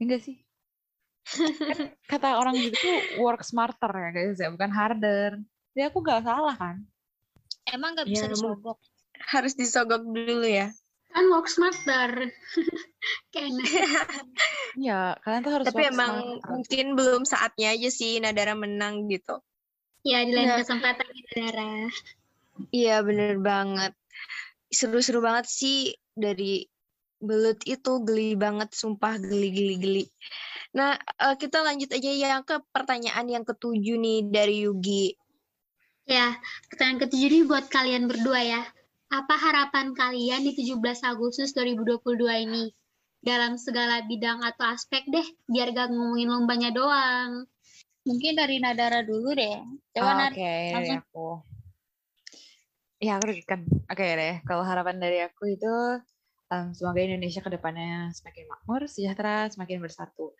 Enggak 0.00 0.22
ya 0.22 0.26
sih? 0.26 0.36
Kan 1.70 1.78
kata 2.08 2.40
orang 2.40 2.56
gitu 2.58 2.74
tuh 2.78 2.98
work 3.22 3.44
smarter 3.44 3.90
ya 3.92 4.10
guys 4.14 4.38
ya. 4.40 4.48
Bukan 4.48 4.70
harder 4.72 5.42
jadi 5.76 5.90
aku 5.90 5.98
nggak 6.02 6.22
salah 6.26 6.56
kan 6.56 6.76
emang 7.70 7.94
nggak 7.94 8.08
bisa 8.08 8.26
ya, 8.26 8.32
disogok 8.32 8.78
harus 9.28 9.52
disogok 9.54 10.02
dulu 10.04 10.48
ya. 10.48 10.72
Kan 11.10 11.26
work 11.28 11.50
smarter. 11.50 12.30
Kayaknya. 13.34 13.66
ya, 14.78 15.00
kalian 15.26 15.42
tuh 15.42 15.52
harus 15.58 15.66
Tapi 15.68 15.82
emang 15.90 16.14
smart. 16.38 16.46
mungkin 16.46 16.86
belum 16.94 17.22
saatnya 17.26 17.74
aja 17.74 17.90
sih 17.90 18.22
Nadara 18.22 18.54
menang 18.54 19.10
gitu. 19.10 19.42
Ya, 20.06 20.22
di 20.24 20.32
lain 20.32 20.48
nah. 20.48 20.58
kesempatan 20.62 21.06
Nadara. 21.10 21.90
Iya, 22.70 23.02
bener 23.02 23.42
banget. 23.42 23.92
Seru-seru 24.70 25.18
banget 25.18 25.50
sih 25.50 25.98
dari 26.14 26.62
belut 27.20 27.60
itu 27.66 28.00
geli 28.06 28.38
banget, 28.38 28.70
sumpah 28.72 29.18
geli-geli-geli. 29.18 30.06
Nah, 30.78 30.94
uh, 31.20 31.34
kita 31.34 31.66
lanjut 31.66 31.90
aja 31.90 32.10
yang 32.14 32.46
ke 32.46 32.62
pertanyaan 32.70 33.26
yang 33.26 33.42
ketujuh 33.42 33.98
nih 33.98 34.30
dari 34.30 34.64
Yugi. 34.64 35.18
Ya, 36.10 36.34
pertanyaan 36.66 37.06
ketujuh 37.06 37.28
ini 37.30 37.40
buat 37.46 37.70
kalian 37.70 38.10
berdua 38.10 38.42
ya. 38.42 38.62
Apa 39.14 39.38
harapan 39.38 39.94
kalian 39.94 40.42
di 40.42 40.58
17 40.58 41.06
Agustus 41.06 41.54
2022 41.54 42.50
ini? 42.50 42.74
Dalam 43.22 43.54
segala 43.54 44.02
bidang 44.02 44.42
atau 44.42 44.74
aspek 44.74 45.06
deh, 45.06 45.22
biar 45.46 45.70
gak 45.70 45.94
ngomongin 45.94 46.34
lombanya 46.34 46.74
doang. 46.74 47.46
Mungkin 48.02 48.34
dari 48.34 48.58
Nadara 48.58 49.06
dulu 49.06 49.38
deh. 49.38 49.62
Coba 49.94 50.10
oh, 50.10 50.34
Oke, 50.34 50.34
okay, 50.34 50.62
dari 50.74 50.90
aku. 50.98 51.28
Ya, 52.98 53.14
aku 53.14 53.30
kan. 53.46 53.62
Oke 53.86 54.02
okay, 54.02 54.10
deh, 54.18 54.34
kalau 54.50 54.66
harapan 54.66 54.98
dari 54.98 55.22
aku 55.22 55.46
itu 55.46 55.74
um, 56.50 56.74
semoga 56.74 57.06
Indonesia 57.06 57.38
ke 57.38 57.54
depannya 57.54 58.10
semakin 58.18 58.50
makmur, 58.50 58.90
sejahtera, 58.90 59.46
semakin 59.46 59.78
bersatu 59.78 60.34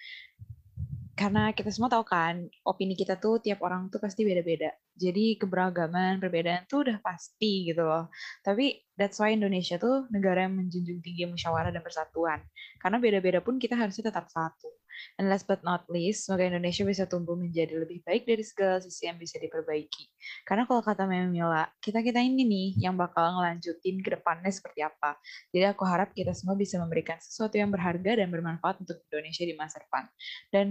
karena 1.20 1.52
kita 1.52 1.68
semua 1.68 1.92
tahu 1.92 2.00
kan 2.08 2.48
opini 2.64 2.96
kita 2.96 3.20
tuh 3.20 3.44
tiap 3.44 3.60
orang 3.60 3.92
tuh 3.92 4.00
pasti 4.00 4.24
beda-beda. 4.24 4.72
Jadi 4.96 5.36
keberagaman, 5.36 6.16
perbedaan 6.16 6.64
tuh 6.64 6.88
udah 6.88 6.96
pasti 7.04 7.68
gitu 7.68 7.84
loh. 7.84 8.08
Tapi 8.40 8.88
that's 8.96 9.20
why 9.20 9.36
Indonesia 9.36 9.76
tuh 9.76 10.08
negara 10.08 10.48
yang 10.48 10.56
menjunjung 10.56 11.04
tinggi 11.04 11.28
musyawarah 11.28 11.76
dan 11.76 11.84
persatuan. 11.84 12.40
Karena 12.80 12.96
beda-beda 12.96 13.44
pun 13.44 13.60
kita 13.60 13.76
harusnya 13.76 14.08
tetap 14.08 14.32
satu. 14.32 14.79
And 15.18 15.28
last 15.28 15.44
but 15.48 15.60
not 15.66 15.86
least, 15.88 16.26
semoga 16.26 16.48
Indonesia 16.48 16.82
bisa 16.84 17.04
tumbuh 17.04 17.36
menjadi 17.36 17.80
lebih 17.80 18.00
baik 18.04 18.24
dari 18.24 18.42
segala 18.42 18.80
sisi 18.80 19.06
yang 19.06 19.16
bisa 19.16 19.36
diperbaiki. 19.36 20.04
Karena 20.44 20.64
kalau 20.64 20.80
kata 20.80 21.04
Memila, 21.04 21.68
kita-kita 21.80 22.20
ini 22.20 22.44
nih 22.44 22.68
yang 22.88 22.94
bakal 22.96 23.36
ngelanjutin 23.36 24.00
ke 24.04 24.16
depannya 24.16 24.50
seperti 24.52 24.84
apa. 24.84 25.16
Jadi 25.50 25.64
aku 25.68 25.82
harap 25.86 26.12
kita 26.12 26.32
semua 26.36 26.56
bisa 26.56 26.80
memberikan 26.80 27.16
sesuatu 27.20 27.56
yang 27.56 27.68
berharga 27.68 28.20
dan 28.20 28.28
bermanfaat 28.28 28.82
untuk 28.84 29.00
Indonesia 29.12 29.44
di 29.44 29.54
masa 29.56 29.80
depan. 29.80 30.04
Dan 30.52 30.66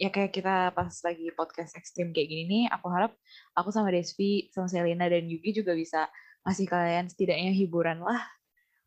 ya 0.00 0.08
kayak 0.08 0.32
kita 0.32 0.72
pas 0.72 0.92
lagi 1.04 1.26
podcast 1.34 1.76
ekstrim 1.76 2.10
kayak 2.16 2.28
gini 2.28 2.44
nih, 2.46 2.64
aku 2.72 2.86
harap 2.92 3.12
aku 3.56 3.70
sama 3.70 3.92
Desvi, 3.92 4.48
sama 4.52 4.70
Selina 4.70 5.08
dan 5.08 5.26
Yugi 5.28 5.64
juga 5.64 5.76
bisa 5.76 6.08
ngasih 6.44 6.66
kalian 6.68 7.08
setidaknya 7.08 7.52
hiburan 7.56 8.04
lah 8.04 8.20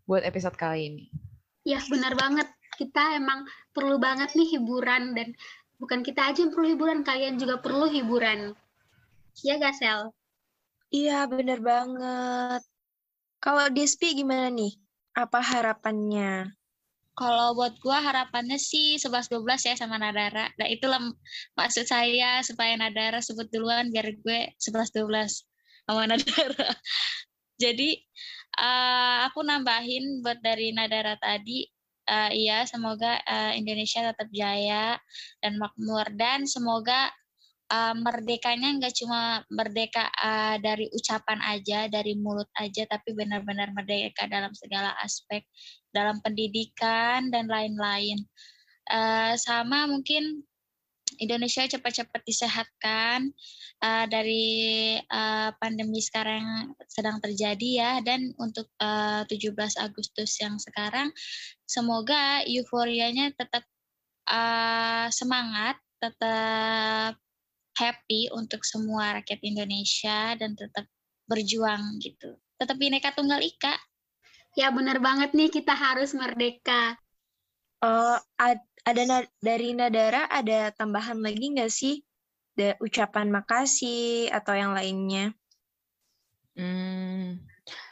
buat 0.05 0.23
episode 0.23 0.55
kali 0.55 0.93
ini. 0.93 1.05
Ya, 1.67 1.83
benar 1.91 2.15
banget 2.15 2.47
kita 2.77 3.17
emang 3.17 3.43
perlu 3.73 3.97
banget 3.97 4.37
nih 4.37 4.55
hiburan 4.55 5.17
dan 5.17 5.33
bukan 5.81 6.05
kita 6.05 6.29
aja 6.29 6.45
yang 6.45 6.53
perlu 6.53 6.67
hiburan, 6.73 7.01
kalian 7.01 7.35
juga 7.41 7.57
perlu 7.57 7.89
hiburan. 7.89 8.53
Iya 9.41 9.61
gak, 9.61 9.75
Sel? 9.77 10.13
Iya, 10.93 11.27
bener 11.27 11.59
banget. 11.61 12.61
Kalau 13.37 13.65
Despi 13.69 14.17
gimana 14.17 14.49
nih? 14.49 14.73
Apa 15.13 15.41
harapannya? 15.41 16.53
Kalau 17.17 17.57
buat 17.57 17.81
gua 17.81 17.97
harapannya 17.97 18.61
sih 18.61 19.01
11-12 19.01 19.73
ya 19.73 19.75
sama 19.77 19.97
Nadara. 19.97 20.53
Nah 20.53 20.67
itulah 20.69 21.01
maksud 21.57 21.89
saya 21.89 22.45
supaya 22.45 22.77
Nadara 22.77 23.17
sebut 23.25 23.49
duluan 23.49 23.89
biar 23.89 24.13
gue 24.21 24.53
11-12 24.61 25.41
sama 25.89 26.05
Nadara. 26.05 26.69
Jadi 27.63 27.97
uh, 28.61 29.25
aku 29.25 29.41
nambahin 29.41 30.21
buat 30.21 30.37
dari 30.45 30.69
Nadara 30.77 31.17
tadi 31.17 31.65
uh, 32.07 32.31
iya 32.31 32.63
semoga 32.63 33.19
uh, 33.27 33.53
Indonesia 33.53 34.11
tetap 34.11 34.27
jaya 34.31 34.95
dan 35.43 35.59
makmur. 35.59 36.07
Dan 36.15 36.47
semoga 36.47 37.11
uh, 37.71 37.95
merdekanya 37.95 38.79
nggak 38.79 38.95
cuma 38.95 39.43
merdeka 39.51 40.07
uh, 40.15 40.55
dari 40.59 40.87
ucapan 40.95 41.39
aja 41.43 41.91
dari 41.91 42.15
mulut 42.15 42.47
aja 42.57 42.87
tapi 42.87 43.11
benar-benar 43.13 43.75
merdeka 43.75 44.25
dalam 44.31 44.51
segala 44.55 44.95
aspek 45.03 45.43
dalam 45.91 46.19
pendidikan 46.23 47.27
dan 47.29 47.47
lain-lain. 47.51 48.23
Uh, 48.87 49.35
sama 49.35 49.83
mungkin 49.83 50.47
Indonesia 51.17 51.63
cepat-cepat 51.65 52.21
disehatkan 52.27 53.31
uh, 53.81 54.05
dari 54.11 54.95
uh, 55.07 55.49
pandemi 55.57 56.03
sekarang 56.03 56.75
sedang 56.85 57.17
terjadi 57.23 57.69
ya. 57.71 57.91
Dan 58.03 58.35
untuk 58.37 58.69
uh, 58.83 59.23
17 59.25 59.55
Agustus 59.81 60.37
yang 60.43 60.59
sekarang 60.59 61.09
semoga 61.67 62.41
euforianya 62.47 63.35
tetap 63.35 63.67
uh, 64.31 65.11
semangat, 65.11 65.75
tetap 65.99 67.19
happy 67.77 68.31
untuk 68.33 68.65
semua 68.65 69.21
rakyat 69.21 69.43
Indonesia 69.45 70.33
dan 70.39 70.57
tetap 70.57 70.89
berjuang 71.29 71.99
gitu. 72.01 72.39
Tetap 72.57 72.79
bineka 72.79 73.13
tunggal 73.13 73.43
ika. 73.43 73.75
Ya 74.57 74.73
benar 74.73 74.97
banget 74.97 75.37
nih 75.37 75.53
kita 75.53 75.77
harus 75.77 76.17
merdeka. 76.17 76.97
Uh, 77.77 78.17
ad, 78.41 78.57
ada 78.81 79.03
na 79.05 79.17
dari 79.37 79.77
Nadara 79.77 80.25
ada 80.25 80.73
tambahan 80.73 81.21
lagi 81.21 81.53
nggak 81.53 81.69
sih? 81.69 82.01
Da, 82.57 82.73
ucapan 82.81 83.29
makasih 83.29 84.33
atau 84.33 84.57
yang 84.57 84.73
lainnya? 84.73 85.29
Hmm, 86.57 87.37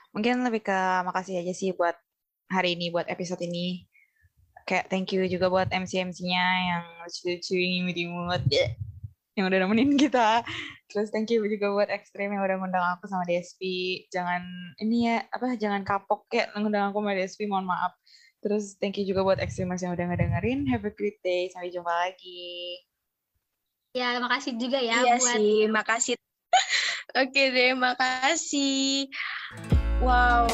mungkin 0.09 0.41
lebih 0.41 0.65
ke 0.65 0.79
makasih 1.05 1.45
aja 1.45 1.53
sih 1.53 1.69
buat 1.77 1.93
hari 2.55 2.79
ini, 2.79 2.87
buat 2.87 3.11
episode 3.11 3.43
ini. 3.43 3.83
Kayak 4.63 4.87
thank 4.87 5.11
you 5.11 5.27
juga 5.27 5.51
buat 5.51 5.69
MC-MC-nya 5.69 6.45
yang 6.71 6.85
lucu-lucu, 7.03 7.59
imut-imut, 7.59 8.43
yang 9.35 9.45
udah 9.51 9.59
nemenin 9.61 9.99
kita. 9.99 10.41
Terus 10.89 11.11
thank 11.11 11.27
you 11.29 11.43
juga 11.43 11.75
buat 11.75 11.91
Ekstrim 11.91 12.31
yang 12.31 12.41
udah 12.41 12.55
ngundang 12.55 12.85
aku 12.95 13.11
sama 13.11 13.27
DSP. 13.27 13.61
Jangan, 14.09 14.41
ini 14.79 15.11
ya, 15.11 15.27
apa, 15.27 15.59
jangan 15.59 15.83
kapok 15.83 16.25
kayak 16.31 16.55
ngundang 16.55 16.89
aku 16.89 17.03
sama 17.03 17.11
DSP, 17.13 17.39
mohon 17.51 17.67
maaf. 17.67 17.93
Terus 18.39 18.79
thank 18.79 18.95
you 18.95 19.05
juga 19.09 19.25
buat 19.25 19.41
Extremers 19.41 19.81
yang 19.83 19.97
udah 19.97 20.05
ngedengerin. 20.05 20.69
Have 20.69 20.87
a 20.87 20.93
great 20.93 21.19
day. 21.25 21.49
Sampai 21.49 21.73
jumpa 21.73 21.89
lagi. 21.89 22.79
Ya, 23.95 24.19
makasih 24.21 24.59
juga 24.59 24.77
ya 24.77 25.01
iya 25.01 25.15
buat... 25.17 25.33
sih, 25.33 25.65
makasih. 25.71 26.13
Oke 27.21 27.43
deh, 27.49 27.73
makasih. 27.73 29.07
Wow, 30.03 30.51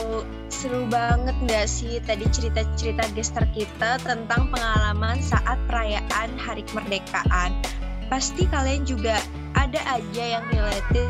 seru 0.53 0.85
banget 0.85 1.33
nggak 1.41 1.65
sih 1.65 1.97
tadi 2.05 2.29
cerita-cerita 2.29 3.09
gestar 3.17 3.45
kita 3.57 3.97
tentang 4.05 4.53
pengalaman 4.53 5.17
saat 5.17 5.57
perayaan 5.65 6.29
Hari 6.37 6.61
Kemerdekaan. 6.69 7.57
Pasti 8.05 8.45
kalian 8.45 8.85
juga 8.85 9.17
ada 9.57 9.81
aja 9.89 10.37
yang 10.37 10.45
related 10.53 11.09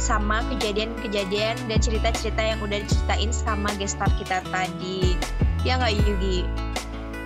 sama 0.00 0.40
kejadian-kejadian 0.56 1.56
dan 1.68 1.78
cerita-cerita 1.80 2.40
yang 2.40 2.58
udah 2.64 2.80
diceritain 2.80 3.32
sama 3.32 3.68
gestar 3.76 4.08
kita 4.16 4.40
tadi. 4.48 5.20
Ya 5.60 5.76
nggak 5.76 6.00
Yugi? 6.00 6.48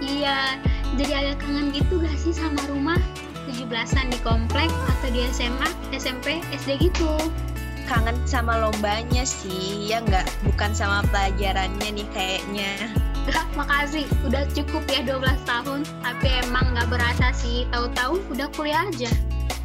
Iya, 0.00 0.58
jadi 0.96 1.12
agak 1.12 1.44
kangen 1.44 1.76
gitu 1.76 2.00
gak 2.00 2.16
sih 2.16 2.32
sama 2.32 2.58
rumah? 2.72 2.96
17-an 3.52 4.08
di 4.08 4.18
komplek 4.24 4.70
atau 4.96 5.08
di 5.12 5.28
SMA, 5.28 5.68
SMP, 5.92 6.40
SD 6.56 6.90
gitu. 6.90 7.12
Kangen 7.90 8.14
sama 8.22 8.54
lombanya 8.54 9.26
sih, 9.26 9.90
ya 9.90 9.98
nggak? 9.98 10.22
Bukan 10.46 10.70
sama 10.78 11.02
pelajarannya 11.10 11.90
nih 11.90 12.06
kayaknya. 12.14 12.70
makasih. 13.58 14.06
Udah 14.22 14.46
cukup 14.54 14.86
ya 14.86 15.02
12 15.02 15.26
tahun, 15.42 15.82
tapi 16.06 16.38
emang 16.46 16.70
nggak 16.70 16.86
berasa 16.86 17.34
sih. 17.34 17.66
Tahu-tahu 17.74 18.22
udah 18.30 18.46
kuliah 18.54 18.86
aja. 18.86 19.10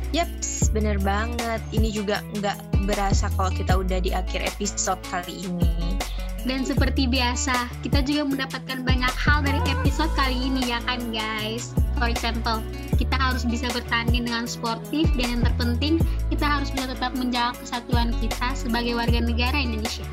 Yaps, 0.09 0.73
bener 0.73 0.97
banget. 1.05 1.61
Ini 1.69 1.93
juga 1.93 2.25
nggak 2.41 2.89
berasa 2.89 3.29
kalau 3.37 3.53
kita 3.53 3.77
udah 3.77 4.01
di 4.01 4.09
akhir 4.09 4.41
episode 4.57 4.97
kali 5.13 5.45
ini. 5.45 6.01
Dan 6.49 6.65
seperti 6.65 7.05
biasa, 7.05 7.69
kita 7.85 8.01
juga 8.01 8.25
mendapatkan 8.25 8.81
banyak 8.81 9.13
hal 9.21 9.45
dari 9.45 9.61
episode 9.69 10.09
kali 10.17 10.49
ini 10.49 10.73
ya 10.73 10.81
kan 10.89 11.13
guys. 11.13 11.77
For 12.01 12.09
example, 12.09 12.65
kita 12.95 13.15
harus 13.19 13.43
bisa 13.43 13.67
bertanding 13.71 14.25
dengan 14.27 14.47
sportif 14.47 15.07
dan 15.19 15.39
yang 15.39 15.43
terpenting, 15.43 16.01
kita 16.31 16.45
harus 16.47 16.71
bisa 16.71 16.91
tetap 16.91 17.11
menjaga 17.15 17.55
kesatuan 17.59 18.15
kita 18.23 18.47
sebagai 18.55 18.95
warga 18.95 19.19
negara 19.19 19.55
Indonesia. 19.55 20.07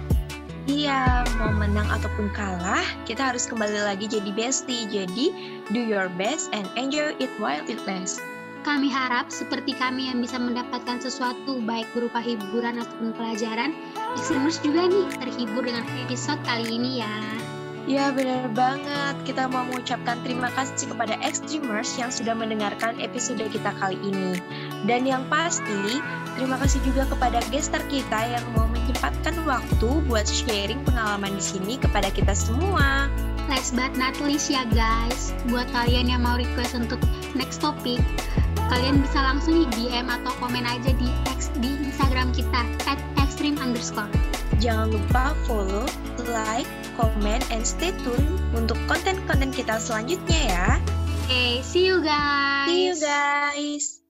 Iya, 0.71 1.27
mau 1.43 1.51
menang 1.59 1.91
ataupun 1.91 2.31
kalah, 2.31 2.87
kita 3.03 3.35
harus 3.35 3.51
kembali 3.51 3.83
lagi 3.83 4.07
jadi 4.07 4.31
bestie. 4.31 4.87
Jadi, 4.87 5.35
do 5.75 5.83
your 5.83 6.07
best 6.15 6.55
and 6.55 6.71
enjoy 6.79 7.19
it 7.19 7.31
while 7.43 7.67
it 7.67 7.83
lasts. 7.83 8.23
Kami 8.63 8.87
harap 8.87 9.27
seperti 9.27 9.75
kami 9.75 10.07
yang 10.07 10.23
bisa 10.23 10.39
mendapatkan 10.39 11.03
sesuatu 11.03 11.59
baik 11.67 11.91
berupa 11.99 12.23
hiburan 12.23 12.79
ataupun 12.79 13.11
pelajaran, 13.11 13.75
listeners 14.15 14.63
juga 14.63 14.87
nih 14.87 15.11
terhibur 15.19 15.67
dengan 15.67 15.83
episode 16.07 16.39
kali 16.47 16.79
ini 16.79 17.03
ya. 17.03 17.42
Ya 17.83 18.15
benar 18.15 18.47
banget, 18.55 19.19
kita 19.27 19.51
mau 19.51 19.67
mengucapkan 19.67 20.15
terima 20.23 20.55
kasih 20.55 20.95
kepada 20.95 21.19
Extremers 21.19 21.99
yang 21.99 22.15
sudah 22.15 22.31
mendengarkan 22.31 22.95
episode 23.03 23.43
kita 23.51 23.75
kali 23.83 23.99
ini. 24.07 24.39
Dan 24.87 25.03
yang 25.03 25.27
pasti, 25.27 25.99
terima 26.39 26.63
kasih 26.63 26.79
juga 26.87 27.11
kepada 27.11 27.43
gestar 27.51 27.83
kita 27.91 28.39
yang 28.39 28.47
mau 28.55 28.71
menyempatkan 28.71 29.35
waktu 29.43 29.91
buat 30.07 30.31
sharing 30.31 30.79
pengalaman 30.87 31.35
di 31.35 31.43
sini 31.43 31.75
kepada 31.75 32.07
kita 32.15 32.39
semua. 32.39 33.11
Last 33.51 33.75
but 33.75 33.91
not 33.99 34.15
least 34.23 34.47
ya 34.47 34.63
guys, 34.71 35.35
buat 35.51 35.67
kalian 35.75 36.07
yang 36.07 36.23
mau 36.23 36.39
request 36.39 36.79
untuk 36.79 37.03
next 37.35 37.59
topic, 37.59 37.99
kalian 38.71 39.03
bisa 39.03 39.19
langsung 39.19 39.59
di 39.59 39.67
DM 39.75 40.07
atau 40.07 40.31
komen 40.39 40.63
aja 40.63 40.95
di 40.95 41.11
X 41.35 41.51
di 41.59 41.83
Instagram 41.83 42.31
kita 42.31 42.63
at 42.87 43.03
extreme 43.19 43.59
underscore. 43.59 44.07
Jangan 44.63 44.95
lupa 44.95 45.35
follow, 45.51 45.83
like, 46.31 46.71
comment, 46.99 47.43
and 47.55 47.63
stay 47.65 47.95
tune 48.03 48.27
untuk 48.53 48.77
konten-konten 48.91 49.55
kita 49.55 49.79
selanjutnya 49.79 50.41
ya. 50.51 50.69
Oke, 51.23 51.31
okay, 51.31 51.53
see 51.65 51.85
you 51.87 52.03
guys. 52.03 52.69
See 52.69 52.83
you 52.91 52.97
guys. 52.99 54.02